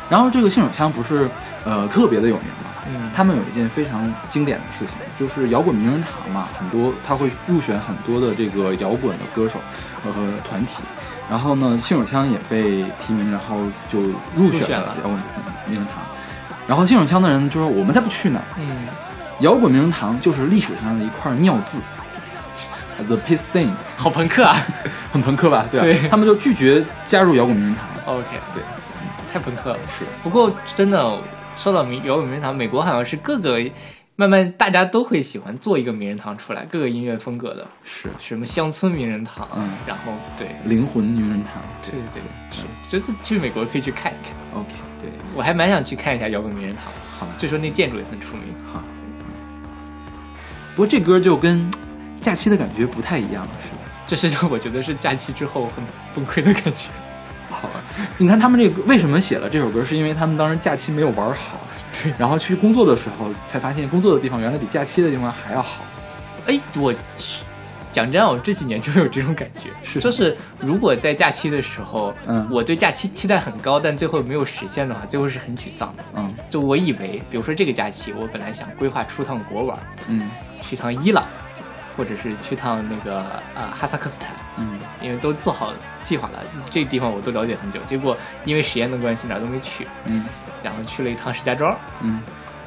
[0.09, 1.29] 然后这个信手枪不是
[1.63, 2.69] 呃特别的有名嘛？
[2.87, 3.11] 嗯。
[3.15, 9.59] 他们有一件非常经典的事情，就是摇滚名人堂嘛，很多他会入选很多的这个摇滚的歌手
[10.03, 10.11] 和
[10.47, 10.81] 团体，
[11.29, 13.57] 然后呢，信手枪也被提名，然后
[13.89, 13.99] 就
[14.35, 15.13] 入选了摇滚
[15.67, 16.03] 名人堂。
[16.67, 18.87] 然后信手枪的人就说：“我们才不去呢。”嗯。
[19.41, 21.79] 摇滚名人堂就是历史上的一块尿渍
[23.05, 24.55] ，The Piss Stain，好朋克啊，
[25.11, 25.65] 很朋克吧？
[25.69, 28.15] 对，他们就拒绝加入摇滚名人堂。
[28.15, 28.63] OK，对，
[29.33, 29.79] 太朋克了。
[29.89, 31.19] 是，不过真的
[31.55, 33.59] 说到名摇滚名人堂，美国好像是各个
[34.15, 38.09] 慢慢大家都会喜欢做一个名人堂出来，各个音乐风格的，是。
[38.17, 40.47] 什么乡村名人堂，嗯，然后对。
[40.63, 44.61] 灵魂名人堂，对对对，是，这次去美国可以去看一看。
[44.61, 44.69] OK，
[45.01, 45.09] 对。
[45.35, 46.85] 我还蛮想去看一下摇滚名人堂。
[47.19, 48.55] 好，据说那建筑也很出名。
[48.71, 48.81] 好。
[50.75, 51.71] 不过这歌就跟
[52.19, 53.77] 假期的感觉不太一样了，是吧？
[54.05, 56.89] 这是我觉得是假期之后很崩溃的感觉。
[57.49, 57.83] 好了，
[58.17, 61.57] 你看他们这个为什么写了这首歌，是因为他们当时假期没有玩好，
[62.03, 65.85] 对，然后去工作的时候才发现工作的地方原来比假期的地方还要好。
[66.47, 66.93] 哎，我
[67.93, 76.03] 讲真，我这几年就有这种感觉，是，就是如果在假期的时候，嗯，我对假期期待很高，但最后没有实现的话，最后是很沮丧的。
[76.15, 80.29] 嗯，就我以为，比如说这个假期，我本来想规划出趟国玩，嗯。
[80.67, 81.23] 去趟伊朗，
[81.95, 83.17] 或者是去趟那个
[83.53, 85.71] 啊哈萨克斯坦，嗯，因为都做好
[86.03, 87.79] 计划了，这个地方我都了解很久。
[87.87, 90.25] 结果因为实验的关系，哪儿都没去，嗯，
[90.63, 92.21] 然后去了一趟石家庄，嗯，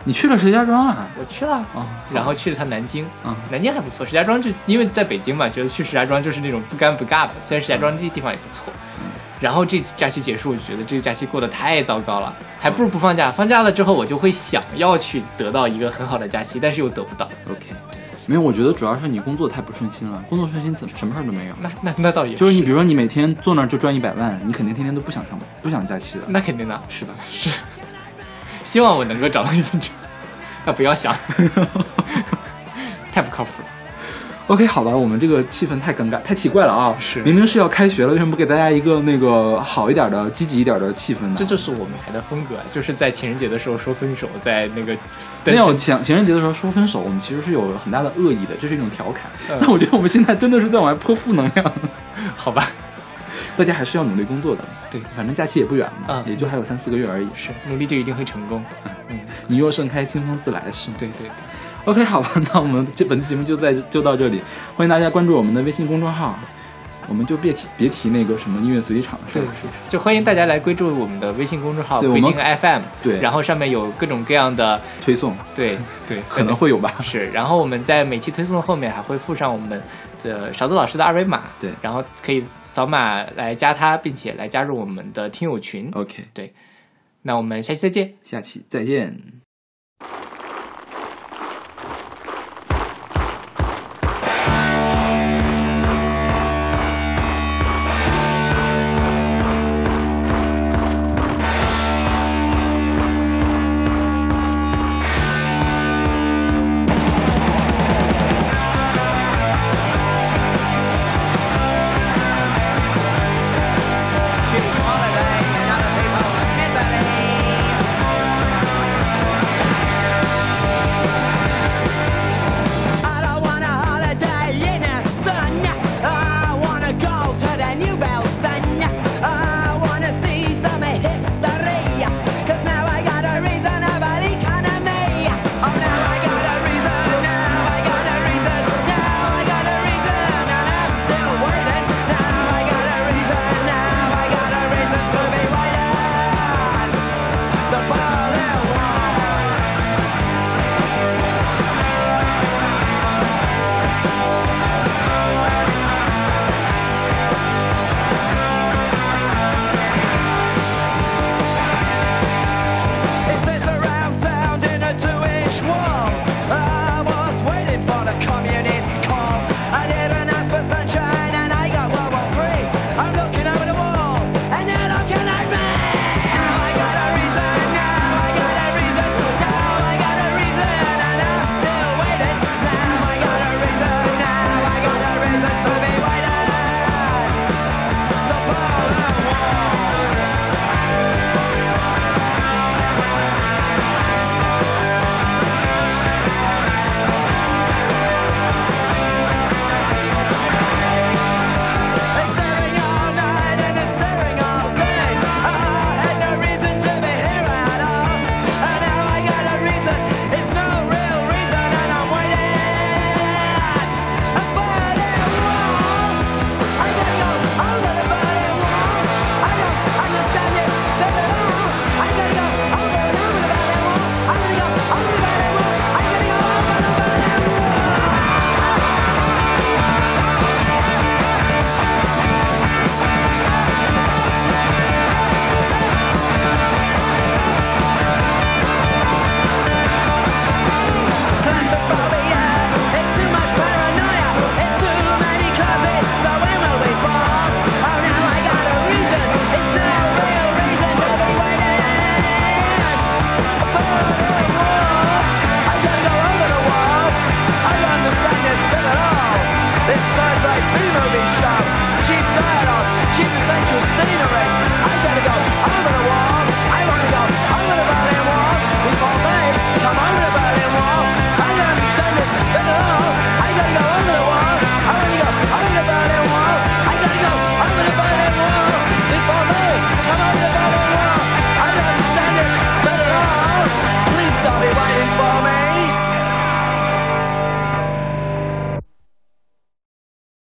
[0.04, 1.06] 你去了石家庄啊？
[1.18, 4.06] 我去了啊，然后去了趟南京，啊，南京还不错。
[4.06, 7.30] 石家庄就因为在北京嘛，觉得去石家庄就是那种不尴不尬的。
[7.40, 8.72] 虽然石家庄这地方也不错，
[9.40, 13.30] 然后这假期结束，我觉得这个假期过得太糟糕了，还不如不放假。
[13.30, 17.26] 放假了之后，我就会想要去得到一个很好的假期，但是又得不到。
[17.48, 17.66] OK，
[18.26, 21.54] 没有，我觉得主要是你工作太不顺心了，工作顺心怎么什么事儿都没有。
[21.60, 26.24] 那那那倒也就是你，比如说你每天坐那儿就赚一百万，你肯定天天都不想上班，不想假期的。
[26.28, 27.14] 那肯定的，是吧？
[27.30, 27.50] 是。
[28.64, 29.88] 希望我能够找到一份这，
[30.66, 31.14] 那不要想，
[33.14, 33.68] 太不靠谱了。
[34.48, 36.96] OK，好吧，我们这个气氛太尴尬，太奇怪了啊！
[36.98, 41.34] 是，明明是要开学了，为什么不给大家一个那个好一点的、积极一点的气氛呢？
[41.36, 44.96] 这就是我们台的风格，就是在情人节的时候说分手，在那个
[45.44, 49.30] 没有情情人节的时候说分手，我们其实是有很大的恶意的，这是一种调侃。
[49.60, 51.72] 但我觉得我们现在真的是在往外泼负能量，
[52.34, 52.66] 好吧？
[53.54, 54.64] 大家还是要努力工作的。
[54.90, 57.28] 对，反正假期也不远嘛，也就还有三四个月而已。
[57.34, 58.64] 是，努力就一定会成功。
[59.08, 60.96] 嗯，你若盛开，清风自来是吗？
[60.98, 61.28] 对对。
[61.88, 64.42] OK，好吧， 那我们这本期节目就在就到这里，
[64.76, 66.38] 欢迎大家关注我们的微信公众号，
[67.08, 79.80] 我们就别提别提那个什么音乐随机场了，是是，就欢迎大家来关注我们的微信公众号北京 FM，对，然后上面有各种各样的推送，对对， 可能会有吧，是，然后我们在每期推送的后面还会附上我们
[80.22, 86.52] 的勺子老师的二维码，对，然后可以扫码来加他，并且来加入我们的听友群，OK，对，
[87.22, 89.37] 那我们下期再见，下期再见。